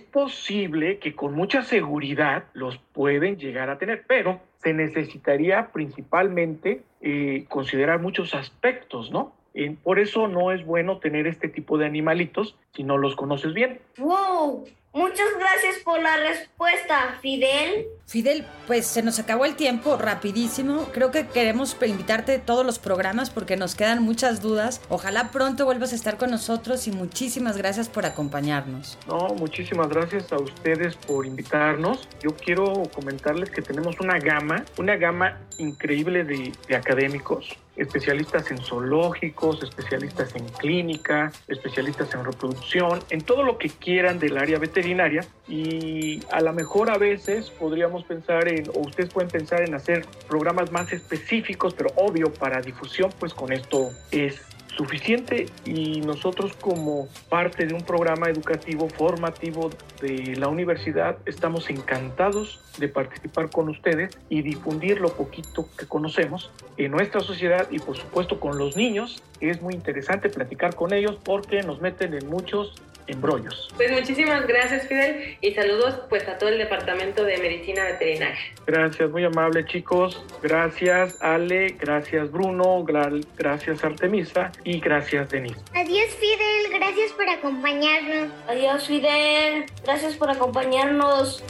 posible 0.00 0.98
que 0.98 1.14
con 1.14 1.32
mucha 1.32 1.62
seguridad 1.62 2.44
los 2.52 2.76
pueden 2.92 3.38
llegar 3.38 3.70
a 3.70 3.78
tener, 3.78 4.04
pero 4.06 4.42
se 4.58 4.74
necesitaría 4.74 5.72
principalmente 5.72 6.82
eh, 7.00 7.46
considerar 7.48 8.00
muchos 8.00 8.34
aspectos, 8.34 9.10
¿no? 9.10 9.32
Eh, 9.54 9.76
por 9.82 9.98
eso 9.98 10.28
no 10.28 10.52
es 10.52 10.64
bueno 10.66 10.98
tener 10.98 11.26
este 11.26 11.48
tipo 11.48 11.78
de 11.78 11.86
animalitos 11.86 12.54
si 12.74 12.84
no 12.84 12.98
los 12.98 13.16
conoces 13.16 13.54
bien. 13.54 13.80
¡Wow! 13.96 14.66
Muchas 14.94 15.28
gracias 15.38 15.78
por 15.78 16.02
la 16.02 16.18
respuesta, 16.18 17.18
Fidel. 17.22 17.86
Fidel, 18.06 18.44
pues 18.66 18.86
se 18.86 19.02
nos 19.02 19.18
acabó 19.18 19.44
el 19.44 19.56
tiempo 19.56 19.96
rapidísimo. 19.96 20.88
Creo 20.92 21.10
que 21.10 21.26
queremos 21.26 21.76
invitarte 21.86 22.34
a 22.34 22.40
todos 22.40 22.64
los 22.64 22.78
programas 22.78 23.30
porque 23.30 23.56
nos 23.56 23.74
quedan 23.74 24.02
muchas 24.02 24.42
dudas. 24.42 24.80
Ojalá 24.88 25.30
pronto 25.30 25.64
vuelvas 25.64 25.92
a 25.92 25.96
estar 25.96 26.18
con 26.18 26.30
nosotros 26.30 26.86
y 26.86 26.92
muchísimas 26.92 27.56
gracias 27.56 27.88
por 27.88 28.04
acompañarnos. 28.04 28.98
No, 29.06 29.28
muchísimas 29.38 29.88
gracias 29.88 30.32
a 30.32 30.36
ustedes 30.36 30.94
por 30.96 31.26
invitarnos. 31.26 32.08
Yo 32.22 32.36
quiero 32.36 32.82
comentarles 32.94 33.50
que 33.50 33.62
tenemos 33.62 33.98
una 34.00 34.18
gama, 34.18 34.64
una 34.78 34.96
gama 34.96 35.38
increíble 35.58 36.24
de, 36.24 36.52
de 36.68 36.76
académicos 36.76 37.56
especialistas 37.76 38.50
en 38.50 38.58
zoológicos, 38.58 39.62
especialistas 39.62 40.34
en 40.36 40.46
clínica, 40.48 41.32
especialistas 41.48 42.12
en 42.14 42.24
reproducción, 42.24 43.00
en 43.10 43.22
todo 43.22 43.42
lo 43.42 43.58
que 43.58 43.70
quieran 43.70 44.18
del 44.18 44.36
área 44.36 44.58
veterinaria 44.58 45.24
y 45.48 46.20
a 46.30 46.40
lo 46.40 46.52
mejor 46.52 46.90
a 46.90 46.98
veces 46.98 47.50
podríamos 47.50 47.91
pensar 48.00 48.48
en, 48.48 48.68
o 48.70 48.80
ustedes 48.80 49.10
pueden 49.10 49.30
pensar 49.30 49.62
en 49.62 49.74
hacer 49.74 50.06
programas 50.28 50.72
más 50.72 50.92
específicos, 50.92 51.74
pero 51.74 51.90
obvio 51.96 52.32
para 52.32 52.60
difusión, 52.60 53.10
pues 53.18 53.34
con 53.34 53.52
esto 53.52 53.90
es 54.10 54.40
suficiente 54.76 55.46
y 55.64 56.00
nosotros 56.00 56.54
como 56.60 57.08
parte 57.28 57.66
de 57.66 57.74
un 57.74 57.82
programa 57.82 58.28
educativo 58.28 58.88
formativo 58.88 59.70
de 60.00 60.34
la 60.36 60.48
universidad 60.48 61.18
estamos 61.26 61.68
encantados 61.68 62.60
de 62.78 62.88
participar 62.88 63.50
con 63.50 63.68
ustedes 63.68 64.16
y 64.28 64.42
difundir 64.42 65.00
lo 65.00 65.10
poquito 65.10 65.68
que 65.76 65.86
conocemos 65.86 66.50
en 66.78 66.90
nuestra 66.90 67.20
sociedad 67.20 67.68
y 67.70 67.78
por 67.78 67.96
supuesto 67.96 68.40
con 68.40 68.58
los 68.58 68.76
niños. 68.76 69.22
Es 69.40 69.60
muy 69.60 69.74
interesante 69.74 70.30
platicar 70.30 70.74
con 70.74 70.94
ellos 70.94 71.18
porque 71.22 71.62
nos 71.62 71.80
meten 71.80 72.14
en 72.14 72.28
muchos 72.28 72.74
embrollos. 73.12 73.68
Pues 73.76 73.90
muchísimas 73.92 74.46
gracias 74.46 74.86
Fidel 74.86 75.36
y 75.40 75.54
saludos 75.54 76.00
pues 76.08 76.26
a 76.28 76.38
todo 76.38 76.48
el 76.50 76.58
departamento 76.58 77.24
de 77.24 77.38
medicina 77.38 77.84
veterinaria. 77.84 78.38
Gracias, 78.66 79.10
muy 79.10 79.24
amable 79.24 79.64
chicos. 79.66 80.24
Gracias 80.42 81.22
Ale, 81.22 81.76
gracias 81.78 82.30
Bruno, 82.30 82.84
gracias 82.84 83.84
Artemisa 83.84 84.52
y 84.64 84.80
gracias 84.80 85.30
Denise. 85.30 85.60
Adiós 85.74 86.08
Fidel, 86.18 86.72
gracias 86.72 87.12
por 87.12 87.28
acompañarnos. 87.28 88.30
Adiós 88.48 88.86
Fidel, 88.86 89.66
gracias 89.84 90.14
por 90.16 90.30
acompañarnos. 90.30 91.42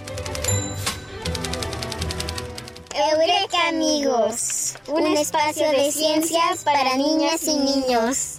Eureka 2.94 3.68
amigos, 3.68 4.76
un 4.86 5.06
espacio 5.16 5.70
de 5.70 5.90
ciencias 5.90 6.62
para 6.62 6.96
niñas 6.96 7.42
y 7.48 7.56
niños. 7.56 8.38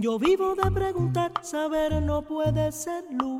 Yo 0.00 0.16
vivo 0.16 0.54
de 0.54 0.70
preguntar, 0.70 1.32
saber 1.42 2.00
no 2.00 2.22
puede 2.22 2.70
ser 2.70 3.04
lujo. 3.10 3.37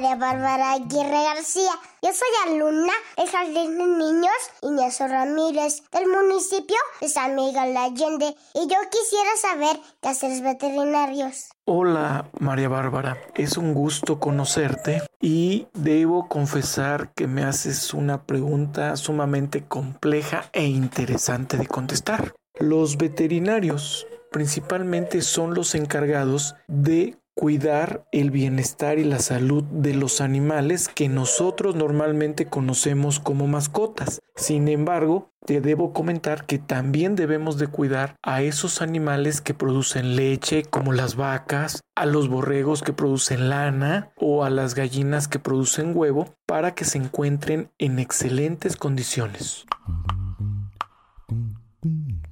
María 0.00 0.16
Bárbara 0.16 0.72
Aguirre 0.72 1.24
García. 1.24 1.72
Yo 2.00 2.08
soy 2.08 2.54
alumna 2.54 2.92
del 3.18 3.28
Jardín 3.28 3.76
de 3.76 3.86
Niños 3.86 4.32
Inés 4.62 4.98
Ramírez 4.98 5.82
del 5.92 6.08
municipio 6.08 6.76
de 7.02 7.08
San 7.10 7.34
Miguel 7.34 7.74
de 7.74 7.78
Allende 7.78 8.34
y 8.54 8.66
yo 8.66 8.76
quisiera 8.90 9.30
saber 9.38 9.78
qué 10.00 10.08
hacer 10.08 10.42
veterinarios. 10.42 11.50
Hola 11.66 12.30
María 12.38 12.70
Bárbara, 12.70 13.18
es 13.34 13.58
un 13.58 13.74
gusto 13.74 14.18
conocerte 14.18 15.02
y 15.20 15.68
debo 15.74 16.28
confesar 16.28 17.12
que 17.12 17.26
me 17.26 17.44
haces 17.44 17.92
una 17.92 18.24
pregunta 18.24 18.96
sumamente 18.96 19.66
compleja 19.68 20.48
e 20.54 20.64
interesante 20.64 21.58
de 21.58 21.66
contestar. 21.66 22.34
Los 22.58 22.96
veterinarios 22.96 24.06
principalmente 24.32 25.20
son 25.20 25.52
los 25.52 25.74
encargados 25.74 26.54
de 26.68 27.20
cuidar 27.40 28.04
el 28.12 28.30
bienestar 28.30 28.98
y 28.98 29.04
la 29.04 29.18
salud 29.18 29.64
de 29.64 29.94
los 29.94 30.20
animales 30.20 30.90
que 30.90 31.08
nosotros 31.08 31.74
normalmente 31.74 32.44
conocemos 32.44 33.18
como 33.18 33.46
mascotas. 33.46 34.20
Sin 34.36 34.68
embargo, 34.68 35.30
te 35.46 35.62
debo 35.62 35.94
comentar 35.94 36.44
que 36.44 36.58
también 36.58 37.16
debemos 37.16 37.56
de 37.56 37.68
cuidar 37.68 38.16
a 38.22 38.42
esos 38.42 38.82
animales 38.82 39.40
que 39.40 39.54
producen 39.54 40.16
leche, 40.16 40.64
como 40.64 40.92
las 40.92 41.16
vacas, 41.16 41.80
a 41.96 42.04
los 42.04 42.28
borregos 42.28 42.82
que 42.82 42.92
producen 42.92 43.48
lana 43.48 44.12
o 44.16 44.44
a 44.44 44.50
las 44.50 44.74
gallinas 44.74 45.26
que 45.26 45.38
producen 45.38 45.96
huevo, 45.96 46.34
para 46.44 46.74
que 46.74 46.84
se 46.84 46.98
encuentren 46.98 47.70
en 47.78 47.98
excelentes 47.98 48.76
condiciones. 48.76 49.64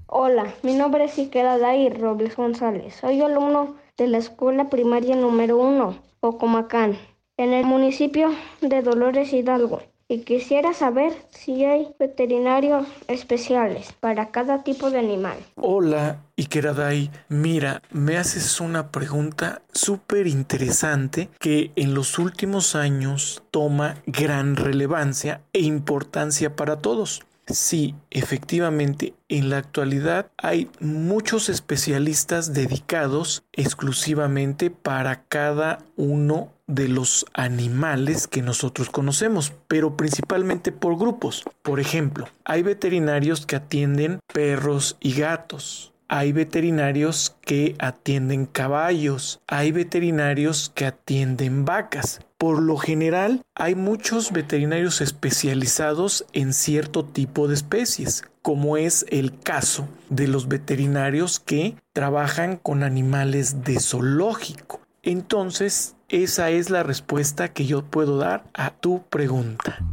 Hola, 0.06 0.52
mi 0.62 0.74
nombre 0.74 1.04
es 1.04 1.18
Iquera 1.18 1.56
Day 1.56 1.88
Robles 1.88 2.36
González. 2.36 2.94
Soy 3.00 3.22
alumno 3.22 3.87
de 3.98 4.06
la 4.06 4.18
escuela 4.18 4.70
primaria 4.70 5.16
número 5.16 5.58
1, 5.58 5.98
Ocomacán, 6.20 6.96
en 7.36 7.52
el 7.52 7.66
municipio 7.66 8.30
de 8.60 8.80
Dolores 8.80 9.32
Hidalgo. 9.32 9.82
Y 10.10 10.20
quisiera 10.20 10.72
saber 10.72 11.12
si 11.30 11.66
hay 11.66 11.88
veterinarios 11.98 12.86
especiales 13.08 13.92
para 14.00 14.30
cada 14.30 14.62
tipo 14.62 14.90
de 14.90 15.00
animal. 15.00 15.36
Hola, 15.56 16.22
Ikeraday. 16.38 17.10
Mira, 17.28 17.82
me 17.90 18.16
haces 18.16 18.58
una 18.58 18.90
pregunta 18.90 19.60
súper 19.70 20.26
interesante 20.26 21.28
que 21.38 21.72
en 21.76 21.92
los 21.92 22.18
últimos 22.18 22.74
años 22.74 23.42
toma 23.50 23.96
gran 24.06 24.56
relevancia 24.56 25.42
e 25.52 25.60
importancia 25.60 26.56
para 26.56 26.78
todos. 26.78 27.27
Sí, 27.48 27.94
efectivamente, 28.10 29.14
en 29.28 29.48
la 29.48 29.56
actualidad 29.56 30.30
hay 30.36 30.70
muchos 30.80 31.48
especialistas 31.48 32.52
dedicados 32.52 33.42
exclusivamente 33.52 34.70
para 34.70 35.22
cada 35.24 35.78
uno 35.96 36.52
de 36.66 36.88
los 36.88 37.24
animales 37.32 38.26
que 38.26 38.42
nosotros 38.42 38.90
conocemos, 38.90 39.54
pero 39.66 39.96
principalmente 39.96 40.72
por 40.72 40.98
grupos. 40.98 41.44
Por 41.62 41.80
ejemplo, 41.80 42.28
hay 42.44 42.62
veterinarios 42.62 43.46
que 43.46 43.56
atienden 43.56 44.20
perros 44.32 44.98
y 45.00 45.14
gatos. 45.14 45.94
Hay 46.10 46.32
veterinarios 46.32 47.36
que 47.42 47.76
atienden 47.78 48.46
caballos, 48.46 49.40
hay 49.46 49.72
veterinarios 49.72 50.70
que 50.74 50.86
atienden 50.86 51.64
vacas. 51.64 52.20
Por 52.40 52.62
lo 52.62 52.76
general, 52.76 53.42
hay 53.56 53.74
muchos 53.74 54.30
veterinarios 54.30 55.00
especializados 55.00 56.24
en 56.32 56.52
cierto 56.52 57.04
tipo 57.04 57.48
de 57.48 57.54
especies, 57.54 58.22
como 58.42 58.76
es 58.76 59.04
el 59.08 59.40
caso 59.40 59.88
de 60.08 60.28
los 60.28 60.46
veterinarios 60.46 61.40
que 61.40 61.74
trabajan 61.92 62.56
con 62.56 62.84
animales 62.84 63.64
de 63.64 63.80
zoológico. 63.80 64.80
Entonces, 65.02 65.96
esa 66.08 66.50
es 66.50 66.70
la 66.70 66.84
respuesta 66.84 67.52
que 67.52 67.66
yo 67.66 67.82
puedo 67.82 68.18
dar 68.18 68.44
a 68.54 68.70
tu 68.70 69.02
pregunta. 69.10 69.84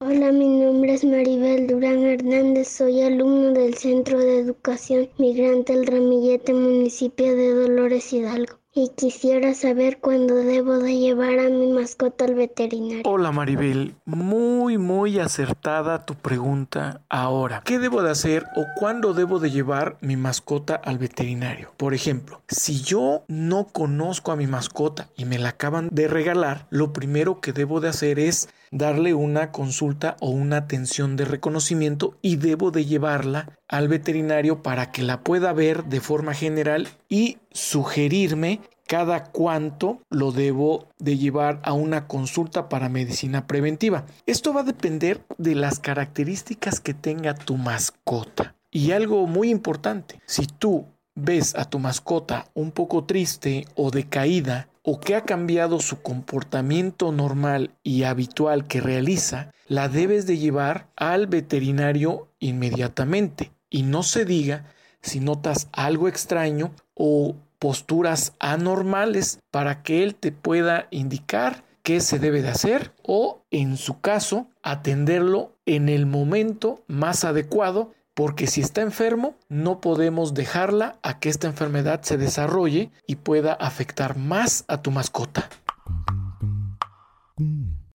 Hola, 0.00 0.32
mi 0.32 0.48
nombre 0.48 0.94
es 0.94 1.04
Maribel 1.04 1.68
Durán 1.68 2.02
Hernández, 2.02 2.66
soy 2.66 3.00
alumno 3.02 3.52
del 3.52 3.74
Centro 3.74 4.18
de 4.18 4.40
Educación 4.40 5.08
Migrante 5.18 5.72
El 5.72 5.86
Ramillete, 5.86 6.52
municipio 6.52 7.36
de 7.36 7.54
Dolores 7.54 8.12
Hidalgo 8.12 8.59
y 8.72 8.90
quisiera 8.90 9.54
saber 9.54 9.98
cuándo 9.98 10.36
debo 10.36 10.78
de 10.78 10.96
llevar 10.96 11.40
a 11.40 11.48
mi 11.48 11.72
mascota 11.72 12.24
al 12.24 12.34
veterinario. 12.34 13.02
Hola 13.04 13.32
Maribel, 13.32 13.96
muy 14.04 14.78
muy 14.78 15.18
acertada 15.18 16.06
tu 16.06 16.14
pregunta 16.14 17.00
ahora. 17.08 17.62
¿Qué 17.64 17.80
debo 17.80 18.02
de 18.02 18.10
hacer 18.10 18.44
o 18.54 18.64
cuándo 18.78 19.12
debo 19.12 19.40
de 19.40 19.50
llevar 19.50 19.96
mi 20.00 20.16
mascota 20.16 20.76
al 20.76 20.98
veterinario? 20.98 21.72
Por 21.76 21.94
ejemplo, 21.94 22.42
si 22.46 22.80
yo 22.80 23.24
no 23.26 23.66
conozco 23.66 24.30
a 24.30 24.36
mi 24.36 24.46
mascota 24.46 25.08
y 25.16 25.24
me 25.24 25.38
la 25.38 25.50
acaban 25.50 25.88
de 25.90 26.06
regalar, 26.06 26.66
lo 26.70 26.92
primero 26.92 27.40
que 27.40 27.52
debo 27.52 27.80
de 27.80 27.88
hacer 27.88 28.20
es 28.20 28.48
darle 28.70 29.14
una 29.14 29.50
consulta 29.50 30.16
o 30.20 30.30
una 30.30 30.58
atención 30.58 31.16
de 31.16 31.24
reconocimiento 31.24 32.16
y 32.22 32.36
debo 32.36 32.70
de 32.70 32.84
llevarla 32.84 33.58
al 33.68 33.88
veterinario 33.88 34.62
para 34.62 34.92
que 34.92 35.02
la 35.02 35.22
pueda 35.22 35.52
ver 35.52 35.84
de 35.84 36.00
forma 36.00 36.34
general 36.34 36.88
y 37.08 37.38
sugerirme 37.50 38.60
cada 38.86 39.24
cuánto 39.24 40.00
lo 40.10 40.32
debo 40.32 40.88
de 40.98 41.16
llevar 41.16 41.60
a 41.62 41.72
una 41.74 42.08
consulta 42.08 42.68
para 42.68 42.88
medicina 42.88 43.46
preventiva. 43.46 44.04
Esto 44.26 44.52
va 44.52 44.62
a 44.62 44.64
depender 44.64 45.24
de 45.38 45.54
las 45.54 45.78
características 45.78 46.80
que 46.80 46.92
tenga 46.92 47.34
tu 47.34 47.56
mascota. 47.56 48.56
Y 48.72 48.92
algo 48.92 49.26
muy 49.26 49.50
importante, 49.50 50.20
si 50.26 50.46
tú 50.46 50.86
ves 51.14 51.54
a 51.54 51.66
tu 51.66 51.78
mascota 51.78 52.46
un 52.54 52.72
poco 52.72 53.04
triste 53.04 53.64
o 53.76 53.90
decaída 53.90 54.68
o 54.82 55.00
que 55.00 55.14
ha 55.14 55.24
cambiado 55.24 55.80
su 55.80 56.02
comportamiento 56.02 57.12
normal 57.12 57.74
y 57.82 58.04
habitual 58.04 58.66
que 58.66 58.80
realiza, 58.80 59.52
la 59.66 59.88
debes 59.88 60.26
de 60.26 60.38
llevar 60.38 60.88
al 60.96 61.26
veterinario 61.26 62.28
inmediatamente. 62.38 63.52
Y 63.68 63.82
no 63.82 64.02
se 64.02 64.24
diga 64.24 64.66
si 65.02 65.20
notas 65.20 65.68
algo 65.72 66.08
extraño 66.08 66.72
o 66.94 67.36
posturas 67.58 68.32
anormales 68.40 69.38
para 69.50 69.82
que 69.82 70.02
él 70.02 70.14
te 70.14 70.32
pueda 70.32 70.88
indicar 70.90 71.62
qué 71.82 72.00
se 72.00 72.18
debe 72.18 72.42
de 72.42 72.48
hacer 72.48 72.92
o, 73.02 73.44
en 73.50 73.76
su 73.76 74.00
caso, 74.00 74.48
atenderlo 74.62 75.56
en 75.66 75.88
el 75.88 76.06
momento 76.06 76.82
más 76.88 77.24
adecuado 77.24 77.92
porque 78.14 78.46
si 78.46 78.60
está 78.60 78.82
enfermo 78.82 79.34
no 79.48 79.80
podemos 79.80 80.34
dejarla 80.34 80.98
a 81.02 81.20
que 81.20 81.28
esta 81.28 81.46
enfermedad 81.46 82.02
se 82.02 82.16
desarrolle 82.16 82.90
y 83.06 83.16
pueda 83.16 83.52
afectar 83.52 84.16
más 84.16 84.64
a 84.68 84.82
tu 84.82 84.90
mascota. 84.90 85.48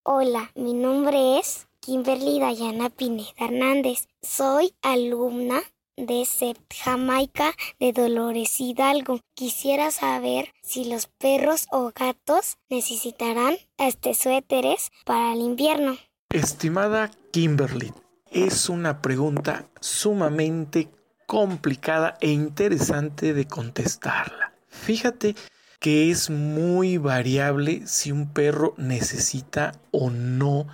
Hola, 0.02 0.50
mi 0.54 0.74
nombre 0.74 1.38
es 1.38 1.66
Kimberly 1.80 2.40
Dayana 2.40 2.90
Pineda 2.90 3.30
Hernández. 3.36 4.08
Soy 4.22 4.74
alumna 4.82 5.60
de 5.96 6.24
Sept 6.24 6.74
Jamaica 6.84 7.54
de 7.80 7.92
Dolores 7.92 8.60
Hidalgo. 8.60 9.20
Quisiera 9.34 9.90
saber 9.90 10.52
si 10.62 10.84
los 10.84 11.06
perros 11.06 11.66
o 11.70 11.92
gatos 11.94 12.58
necesitarán 12.68 13.56
este 13.78 14.14
suéteres 14.14 14.90
para 15.04 15.32
el 15.32 15.40
invierno. 15.40 15.96
Estimada 16.30 17.10
Kimberly, 17.30 17.92
es 18.30 18.68
una 18.68 19.02
pregunta 19.02 19.66
sumamente 19.80 20.88
complicada 21.26 22.16
e 22.20 22.30
interesante 22.30 23.34
de 23.34 23.46
contestarla. 23.46 24.52
Fíjate 24.68 25.34
que 25.80 26.10
es 26.10 26.30
muy 26.30 26.98
variable 26.98 27.86
si 27.86 28.12
un 28.12 28.32
perro 28.32 28.74
necesita 28.76 29.72
o 29.90 30.10
no 30.10 30.66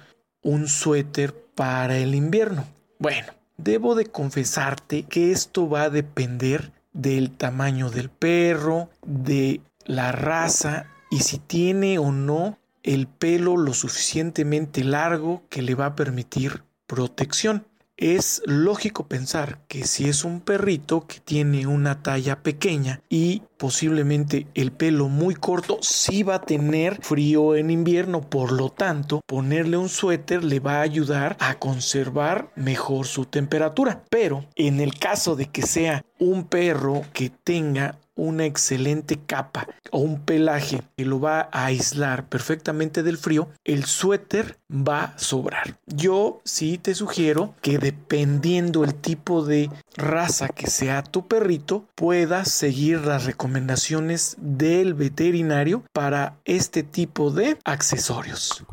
un 0.42 0.68
suéter 0.68 1.34
para 1.54 1.98
el 1.98 2.14
invierno. 2.14 2.66
Bueno, 2.98 3.32
debo 3.56 3.94
de 3.94 4.06
confesarte 4.06 5.04
que 5.04 5.32
esto 5.32 5.68
va 5.68 5.84
a 5.84 5.90
depender 5.90 6.72
del 6.92 7.30
tamaño 7.30 7.90
del 7.90 8.10
perro, 8.10 8.90
de 9.04 9.60
la 9.86 10.12
raza 10.12 10.86
y 11.10 11.20
si 11.20 11.38
tiene 11.38 11.98
o 11.98 12.12
no 12.12 12.58
el 12.82 13.06
pelo 13.06 13.56
lo 13.56 13.74
suficientemente 13.74 14.84
largo 14.84 15.42
que 15.48 15.62
le 15.62 15.74
va 15.74 15.86
a 15.86 15.96
permitir 15.96 16.64
protección. 16.92 17.66
Es 17.96 18.42
lógico 18.44 19.06
pensar 19.06 19.60
que 19.66 19.86
si 19.86 20.08
es 20.08 20.24
un 20.24 20.40
perrito 20.40 21.06
que 21.06 21.20
tiene 21.20 21.66
una 21.66 22.02
talla 22.02 22.42
pequeña 22.42 23.00
y 23.08 23.42
posiblemente 23.56 24.46
el 24.54 24.72
pelo 24.72 25.08
muy 25.08 25.34
corto, 25.34 25.78
sí 25.80 26.22
va 26.22 26.34
a 26.34 26.42
tener 26.42 26.98
frío 27.00 27.54
en 27.54 27.70
invierno, 27.70 28.20
por 28.20 28.52
lo 28.52 28.68
tanto, 28.70 29.20
ponerle 29.26 29.78
un 29.78 29.88
suéter 29.88 30.44
le 30.44 30.60
va 30.60 30.78
a 30.78 30.82
ayudar 30.82 31.36
a 31.38 31.58
conservar 31.58 32.50
mejor 32.56 33.06
su 33.06 33.24
temperatura. 33.24 34.04
Pero 34.10 34.44
en 34.56 34.80
el 34.80 34.98
caso 34.98 35.34
de 35.34 35.46
que 35.46 35.62
sea 35.62 36.04
un 36.18 36.44
perro 36.44 37.02
que 37.14 37.30
tenga 37.30 37.98
una 38.14 38.44
excelente 38.44 39.18
capa 39.26 39.66
o 39.90 39.98
un 39.98 40.24
pelaje 40.24 40.82
que 40.96 41.04
lo 41.04 41.20
va 41.20 41.48
a 41.52 41.66
aislar 41.66 42.28
perfectamente 42.28 43.02
del 43.02 43.18
frío, 43.18 43.48
el 43.64 43.84
suéter 43.84 44.58
va 44.70 45.04
a 45.04 45.18
sobrar. 45.18 45.78
Yo 45.86 46.40
sí 46.44 46.78
te 46.78 46.94
sugiero 46.94 47.54
que 47.60 47.78
dependiendo 47.78 48.84
el 48.84 48.94
tipo 48.94 49.44
de 49.44 49.70
raza 49.96 50.48
que 50.48 50.68
sea 50.68 51.02
tu 51.02 51.26
perrito, 51.26 51.86
puedas 51.94 52.50
seguir 52.50 53.06
las 53.06 53.24
recomendaciones 53.24 54.36
del 54.38 54.94
veterinario 54.94 55.84
para 55.92 56.38
este 56.44 56.82
tipo 56.82 57.30
de 57.30 57.58
accesorios. 57.64 58.64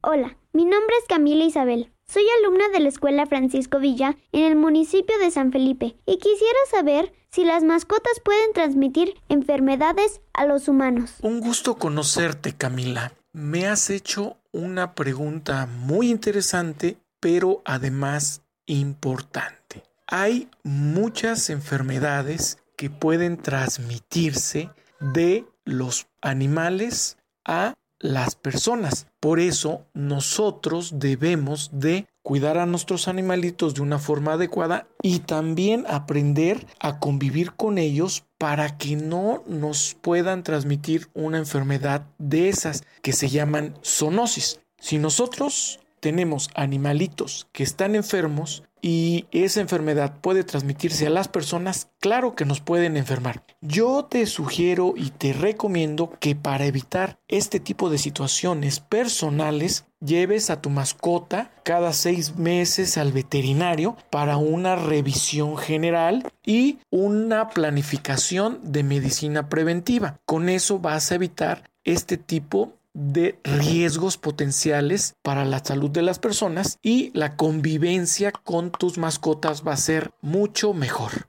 Hola, 0.00 0.36
mi 0.52 0.64
nombre 0.64 0.96
es 1.00 1.06
Camila 1.08 1.44
Isabel. 1.44 1.92
Soy 2.10 2.24
alumna 2.40 2.70
de 2.70 2.80
la 2.80 2.88
Escuela 2.88 3.26
Francisco 3.26 3.78
Villa 3.78 4.16
en 4.32 4.44
el 4.44 4.56
municipio 4.56 5.18
de 5.18 5.30
San 5.30 5.52
Felipe 5.52 5.98
y 6.06 6.16
quisiera 6.16 6.58
saber 6.70 7.12
si 7.30 7.44
las 7.44 7.64
mascotas 7.64 8.18
pueden 8.24 8.54
transmitir 8.54 9.20
enfermedades 9.28 10.22
a 10.32 10.46
los 10.46 10.68
humanos. 10.68 11.16
Un 11.20 11.40
gusto 11.40 11.76
conocerte, 11.76 12.54
Camila. 12.54 13.12
Me 13.34 13.66
has 13.66 13.90
hecho 13.90 14.38
una 14.52 14.94
pregunta 14.94 15.66
muy 15.66 16.08
interesante, 16.08 16.96
pero 17.20 17.60
además 17.66 18.40
importante. 18.64 19.82
Hay 20.06 20.48
muchas 20.62 21.50
enfermedades 21.50 22.56
que 22.78 22.88
pueden 22.88 23.36
transmitirse 23.36 24.70
de 24.98 25.44
los 25.66 26.06
animales 26.22 27.18
a 27.44 27.74
las 28.00 28.34
personas. 28.34 29.06
Por 29.20 29.40
eso 29.40 29.86
nosotros 29.94 30.98
debemos 30.98 31.70
de 31.72 32.06
cuidar 32.22 32.58
a 32.58 32.66
nuestros 32.66 33.08
animalitos 33.08 33.74
de 33.74 33.82
una 33.82 33.98
forma 33.98 34.34
adecuada 34.34 34.86
y 35.02 35.20
también 35.20 35.84
aprender 35.88 36.66
a 36.78 36.98
convivir 36.98 37.52
con 37.54 37.78
ellos 37.78 38.24
para 38.36 38.76
que 38.76 38.96
no 38.96 39.42
nos 39.46 39.96
puedan 40.00 40.42
transmitir 40.42 41.08
una 41.14 41.38
enfermedad 41.38 42.06
de 42.18 42.48
esas 42.48 42.84
que 43.02 43.12
se 43.12 43.28
llaman 43.28 43.74
zoonosis. 43.82 44.60
Si 44.78 44.98
nosotros 44.98 45.80
tenemos 46.00 46.50
animalitos 46.54 47.48
que 47.52 47.62
están 47.62 47.94
enfermos, 47.94 48.62
y 48.82 49.26
esa 49.32 49.60
enfermedad 49.60 50.20
puede 50.20 50.44
transmitirse 50.44 51.06
a 51.06 51.10
las 51.10 51.28
personas, 51.28 51.88
claro 52.00 52.34
que 52.34 52.44
nos 52.44 52.60
pueden 52.60 52.96
enfermar. 52.96 53.44
Yo 53.60 54.04
te 54.04 54.26
sugiero 54.26 54.94
y 54.96 55.10
te 55.10 55.32
recomiendo 55.32 56.12
que 56.20 56.34
para 56.36 56.66
evitar 56.66 57.18
este 57.28 57.60
tipo 57.60 57.90
de 57.90 57.98
situaciones 57.98 58.80
personales, 58.80 59.84
lleves 60.00 60.50
a 60.50 60.60
tu 60.60 60.70
mascota 60.70 61.50
cada 61.64 61.92
seis 61.92 62.36
meses 62.36 62.96
al 62.98 63.12
veterinario 63.12 63.96
para 64.10 64.36
una 64.36 64.76
revisión 64.76 65.56
general 65.56 66.30
y 66.44 66.78
una 66.90 67.50
planificación 67.50 68.60
de 68.62 68.82
medicina 68.84 69.48
preventiva. 69.48 70.20
Con 70.24 70.48
eso 70.48 70.78
vas 70.78 71.10
a 71.10 71.16
evitar 71.16 71.70
este 71.84 72.16
tipo 72.16 72.77
de 72.98 73.38
riesgos 73.44 74.18
potenciales 74.18 75.14
para 75.22 75.44
la 75.44 75.64
salud 75.64 75.88
de 75.88 76.02
las 76.02 76.18
personas 76.18 76.78
y 76.82 77.12
la 77.16 77.36
convivencia 77.36 78.32
con 78.32 78.72
tus 78.72 78.98
mascotas 78.98 79.62
va 79.64 79.74
a 79.74 79.76
ser 79.76 80.10
mucho 80.20 80.74
mejor. 80.74 81.28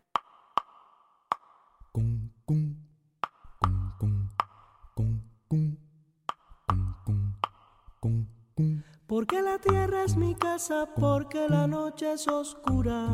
Porque 9.06 9.42
la 9.44 9.60
tierra 9.60 10.04
es 10.06 10.16
mi 10.16 10.34
casa, 10.34 10.90
porque 10.96 11.48
la 11.50 11.68
noche 11.68 12.14
es 12.14 12.28
oscura. 12.28 13.08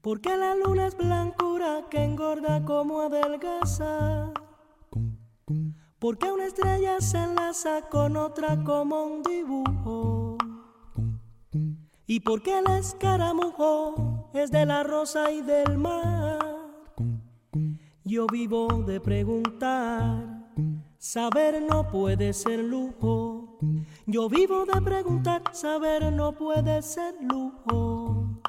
Porque 0.00 0.34
la 0.34 0.54
luna 0.54 0.86
es 0.86 0.96
blancura 0.96 1.84
que 1.90 2.04
engorda 2.04 2.64
como 2.64 3.02
adelgaza. 3.02 4.32
Porque 6.04 6.30
una 6.30 6.44
estrella 6.44 7.00
se 7.00 7.16
enlaza 7.16 7.80
con 7.88 8.18
otra 8.18 8.62
como 8.62 9.04
un 9.04 9.22
dibujo. 9.22 10.36
Y 12.06 12.20
porque 12.20 12.58
el 12.58 12.66
escaramujo 12.72 14.30
es 14.34 14.50
de 14.50 14.66
la 14.66 14.82
rosa 14.82 15.30
y 15.32 15.40
del 15.40 15.78
mar. 15.78 16.40
Yo 18.04 18.26
vivo 18.26 18.68
de 18.86 19.00
preguntar, 19.00 20.50
saber 20.98 21.62
no 21.62 21.88
puede 21.88 22.34
ser 22.34 22.58
lujo. 22.58 23.58
Yo 24.04 24.28
vivo 24.28 24.66
de 24.66 24.82
preguntar, 24.82 25.40
saber 25.52 26.12
no 26.12 26.32
puede 26.32 26.82
ser 26.82 27.14
lujo. 27.22 28.42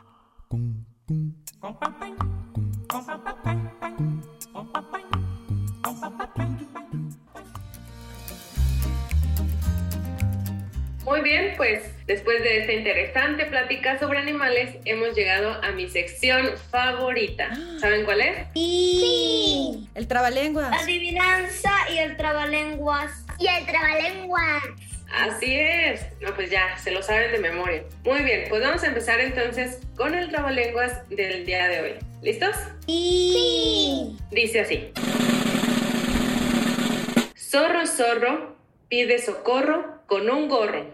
Bien, 11.25 11.53
pues 11.57 11.81
después 12.05 12.41
de 12.43 12.59
esta 12.59 12.71
interesante 12.71 13.45
plática 13.45 13.97
sobre 13.97 14.19
animales, 14.19 14.75
hemos 14.85 15.15
llegado 15.15 15.59
a 15.63 15.71
mi 15.71 15.89
sección 15.89 16.51
favorita. 16.69 17.49
¿Saben 17.79 18.05
cuál 18.05 18.21
es? 18.21 18.47
Sí. 18.53 19.89
El 19.95 20.07
trabalenguas. 20.07 20.71
Adivinanza 20.83 21.73
y 21.91 21.97
el 21.97 22.15
trabalenguas. 22.15 23.25
Y 23.39 23.47
el 23.47 23.65
trabalenguas. 23.65 24.63
Así 25.11 25.55
es. 25.55 26.05
No, 26.21 26.33
pues 26.35 26.51
ya, 26.51 26.77
se 26.77 26.91
lo 26.91 27.01
saben 27.01 27.31
de 27.31 27.39
memoria. 27.39 27.83
Muy 28.03 28.21
bien, 28.21 28.45
pues 28.47 28.61
vamos 28.61 28.83
a 28.83 28.87
empezar 28.87 29.19
entonces 29.19 29.79
con 29.97 30.13
el 30.13 30.29
trabalenguas 30.29 31.09
del 31.09 31.43
día 31.43 31.67
de 31.67 31.81
hoy. 31.81 31.93
¿Listos? 32.21 32.55
Sí. 32.85 34.15
Dice 34.29 34.59
así. 34.59 34.91
Zorro, 37.35 37.87
zorro, 37.87 38.57
pide 38.89 39.17
socorro 39.17 40.03
con 40.05 40.29
un 40.29 40.47
gorro. 40.47 40.85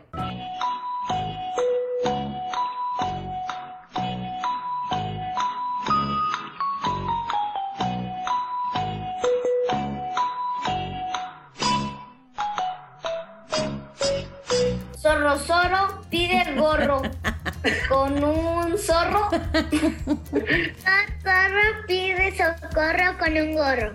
Zorro, 15.32 15.40
zorro, 15.40 16.02
pide 16.10 16.42
el 16.42 16.56
gorro. 16.60 17.02
Con 17.88 18.22
un 18.24 18.78
zorro. 18.78 19.30
Zorro 21.24 21.86
pide 21.88 22.32
socorro 22.36 23.18
con 23.18 23.38
un 23.38 23.54
gorro. 23.54 23.94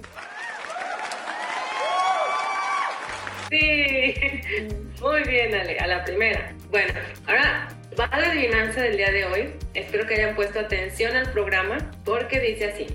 Sí, 3.51 4.15
muy 5.01 5.23
bien, 5.25 5.55
Ale, 5.55 5.79
a 5.79 5.87
la 5.87 6.05
primera. 6.05 6.53
Bueno, 6.71 6.95
ahora 7.27 7.69
va 7.99 8.09
la 8.19 8.31
adivinanza 8.31 8.81
del 8.81 8.97
día 8.97 9.11
de 9.11 9.25
hoy. 9.27 9.53
Espero 9.75 10.07
que 10.07 10.15
hayan 10.15 10.35
puesto 10.35 10.61
atención 10.61 11.17
al 11.17 11.31
programa 11.33 11.79
porque 12.05 12.41
dice 12.41 12.67
así. 12.67 12.87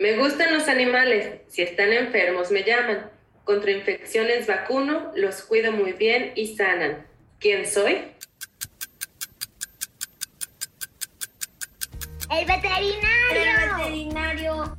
Me 0.00 0.16
gustan 0.16 0.52
los 0.52 0.68
animales. 0.68 1.42
Si 1.48 1.62
están 1.62 1.92
enfermos, 1.92 2.50
me 2.50 2.64
llaman. 2.64 3.15
Contra 3.46 3.70
infecciones 3.70 4.48
vacuno, 4.48 5.12
los 5.14 5.42
cuido 5.42 5.70
muy 5.70 5.92
bien 5.92 6.32
y 6.34 6.56
sanan. 6.56 7.06
¿Quién 7.38 7.64
soy? 7.64 8.12
El 12.28 12.44
veterinario. 12.44 12.98
El 13.30 13.76
veterinario. 13.78 14.76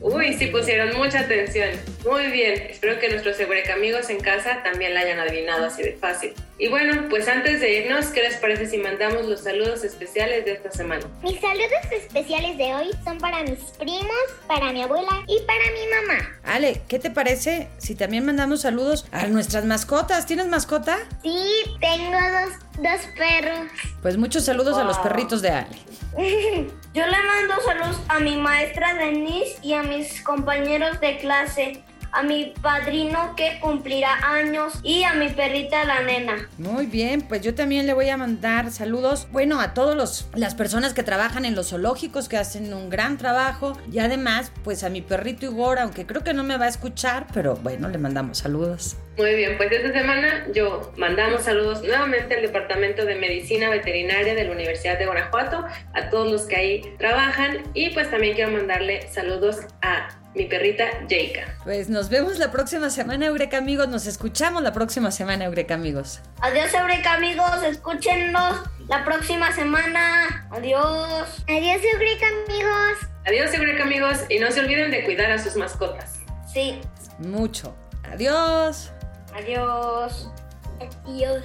Uy, 0.00 0.32
sí 0.34 0.46
pusieron 0.46 0.96
mucha 0.96 1.20
atención. 1.20 1.68
Muy 2.08 2.28
bien, 2.30 2.54
espero 2.70 2.98
que 2.98 3.10
nuestros 3.10 3.36
amigos 3.74 4.08
en 4.08 4.18
casa 4.20 4.62
también 4.62 4.94
la 4.94 5.00
hayan 5.00 5.18
adivinado 5.20 5.66
así 5.66 5.82
de 5.82 5.92
fácil. 5.92 6.32
Y 6.58 6.68
bueno, 6.68 7.06
pues 7.08 7.28
antes 7.28 7.60
de 7.60 7.84
irnos, 7.84 8.06
¿qué 8.06 8.22
les 8.22 8.36
parece 8.36 8.66
si 8.66 8.78
mandamos 8.78 9.26
los 9.26 9.40
saludos 9.40 9.84
especiales 9.84 10.44
de 10.44 10.52
esta 10.52 10.70
semana? 10.70 11.06
Mis 11.22 11.40
saludos 11.40 11.92
especiales 11.92 12.56
de 12.58 12.74
hoy 12.74 12.90
son 13.04 13.18
para 13.18 13.42
mis 13.42 13.58
primos, 13.78 14.10
para 14.46 14.72
mi 14.72 14.82
abuela 14.82 15.22
y 15.26 15.38
para 15.40 15.64
mi 15.72 16.08
mamá. 16.08 16.40
Ale, 16.44 16.80
¿qué 16.88 16.98
te 16.98 17.10
parece 17.10 17.68
si 17.78 17.94
también 17.94 18.24
mandamos 18.24 18.62
saludos 18.62 19.06
a 19.12 19.26
nuestras 19.26 19.64
mascotas? 19.64 20.26
¿Tienes 20.26 20.48
mascota? 20.48 20.98
Sí, 21.22 21.38
tengo 21.80 22.12
dos, 22.12 22.54
dos 22.78 23.00
perros. 23.16 23.70
Pues 24.02 24.16
muchos 24.16 24.44
saludos 24.44 24.76
a 24.78 24.84
los 24.84 24.98
perritos 24.98 25.42
de 25.42 25.50
Ale. 25.50 25.76
Yo 26.92 27.06
le 27.06 27.22
mando 27.22 27.54
saludos 27.64 28.00
a 28.08 28.18
mi 28.18 28.36
maestra 28.36 28.94
Denise 28.94 29.58
y 29.62 29.74
a 29.74 29.82
mis 29.82 30.22
compañeros 30.22 31.00
de 31.00 31.18
clase, 31.18 31.84
a 32.12 32.22
mi 32.22 32.52
padrino 32.60 33.34
que 33.36 33.58
cumplirá 33.60 34.14
años 34.22 34.80
y 34.82 35.02
a 35.04 35.14
mi 35.14 35.28
perrita 35.28 35.84
la 35.84 36.02
nena. 36.02 36.48
Muy 36.58 36.86
bien, 36.86 37.22
pues 37.22 37.42
yo 37.42 37.54
también 37.54 37.86
le 37.86 37.92
voy 37.92 38.08
a 38.08 38.16
mandar 38.16 38.70
saludos, 38.70 39.28
bueno, 39.30 39.60
a 39.60 39.74
todas 39.74 40.28
las 40.34 40.54
personas 40.54 40.94
que 40.94 41.02
trabajan 41.02 41.44
en 41.44 41.54
los 41.54 41.70
zoológicos, 41.70 42.28
que 42.28 42.36
hacen 42.36 42.72
un 42.74 42.90
gran 42.90 43.18
trabajo, 43.18 43.78
y 43.90 43.98
además, 43.98 44.52
pues 44.64 44.84
a 44.84 44.90
mi 44.90 45.02
perrito 45.02 45.46
Igor, 45.46 45.78
aunque 45.78 46.06
creo 46.06 46.22
que 46.22 46.34
no 46.34 46.44
me 46.44 46.56
va 46.56 46.66
a 46.66 46.68
escuchar, 46.68 47.26
pero 47.32 47.56
bueno, 47.56 47.88
le 47.88 47.98
mandamos 47.98 48.38
saludos. 48.38 48.96
Muy 49.16 49.34
bien, 49.34 49.56
pues 49.58 49.70
esta 49.70 49.92
semana 49.92 50.46
yo 50.54 50.92
mandamos 50.96 51.42
saludos 51.42 51.82
nuevamente 51.82 52.36
al 52.36 52.42
Departamento 52.42 53.04
de 53.04 53.16
Medicina 53.16 53.68
Veterinaria 53.68 54.34
de 54.34 54.44
la 54.44 54.52
Universidad 54.52 54.98
de 54.98 55.04
Guanajuato, 55.04 55.64
a 55.92 56.08
todos 56.08 56.30
los 56.30 56.42
que 56.44 56.56
ahí 56.56 56.94
trabajan 56.98 57.58
y 57.74 57.90
pues 57.90 58.10
también 58.10 58.34
quiero 58.34 58.50
mandarle 58.50 59.06
saludos 59.12 59.58
a 59.82 60.19
mi 60.34 60.44
perrita 60.44 60.84
Jaika. 61.08 61.56
Pues 61.64 61.88
nos 61.88 62.08
vemos 62.08 62.38
la 62.38 62.50
próxima 62.50 62.90
semana, 62.90 63.26
Eureka 63.26 63.58
amigos, 63.58 63.88
nos 63.88 64.06
escuchamos 64.06 64.62
la 64.62 64.72
próxima 64.72 65.10
semana, 65.10 65.44
Eureka 65.44 65.74
amigos. 65.74 66.20
Adiós, 66.40 66.72
Eureka 66.74 67.14
amigos, 67.14 67.62
escúchenos 67.64 68.60
la 68.88 69.04
próxima 69.04 69.52
semana. 69.52 70.46
Adiós. 70.50 71.44
Adiós, 71.48 71.82
Eureka 71.94 72.26
amigos. 72.46 72.98
Adiós, 73.26 73.54
Eureka 73.54 73.82
amigos, 73.82 74.18
y 74.28 74.38
no 74.38 74.50
se 74.50 74.60
olviden 74.60 74.90
de 74.90 75.04
cuidar 75.04 75.30
a 75.30 75.38
sus 75.38 75.56
mascotas. 75.56 76.20
Sí. 76.52 76.80
Mucho. 77.18 77.74
Adiós. 78.10 78.92
Adiós. 79.34 80.28
Adiós. 81.06 81.44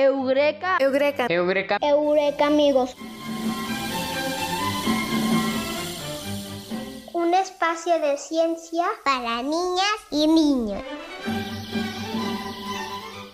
Eureka. 0.00 0.76
Eureka. 0.78 1.26
Eureka. 1.28 1.78
Eureka 1.80 2.46
amigos. 2.46 2.94
Un 7.12 7.34
espacio 7.34 7.98
de 7.98 8.16
ciencia 8.16 8.84
para 9.04 9.42
niñas 9.42 9.98
y 10.12 10.28
niños. 10.28 10.82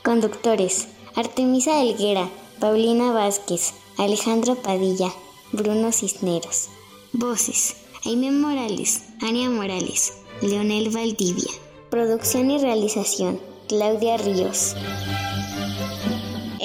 Conductores. 0.03 0.89
Artemisa 1.17 1.81
Helguera, 1.81 2.29
Paulina 2.59 3.13
Vázquez, 3.13 3.75
Alejandro 3.99 4.57
Padilla, 4.57 5.13
Bruno 5.53 5.93
Cisneros. 5.93 6.71
Voces. 7.13 7.77
Aime 8.07 8.31
Morales, 8.33 9.05
Ania 9.21 9.49
Morales, 9.51 10.15
Leonel 10.41 10.91
Valdivia. 10.91 11.53
Producción 11.91 12.51
y 12.51 12.59
realización. 12.59 13.39
Claudia 13.69 14.17
Ríos. 14.17 14.75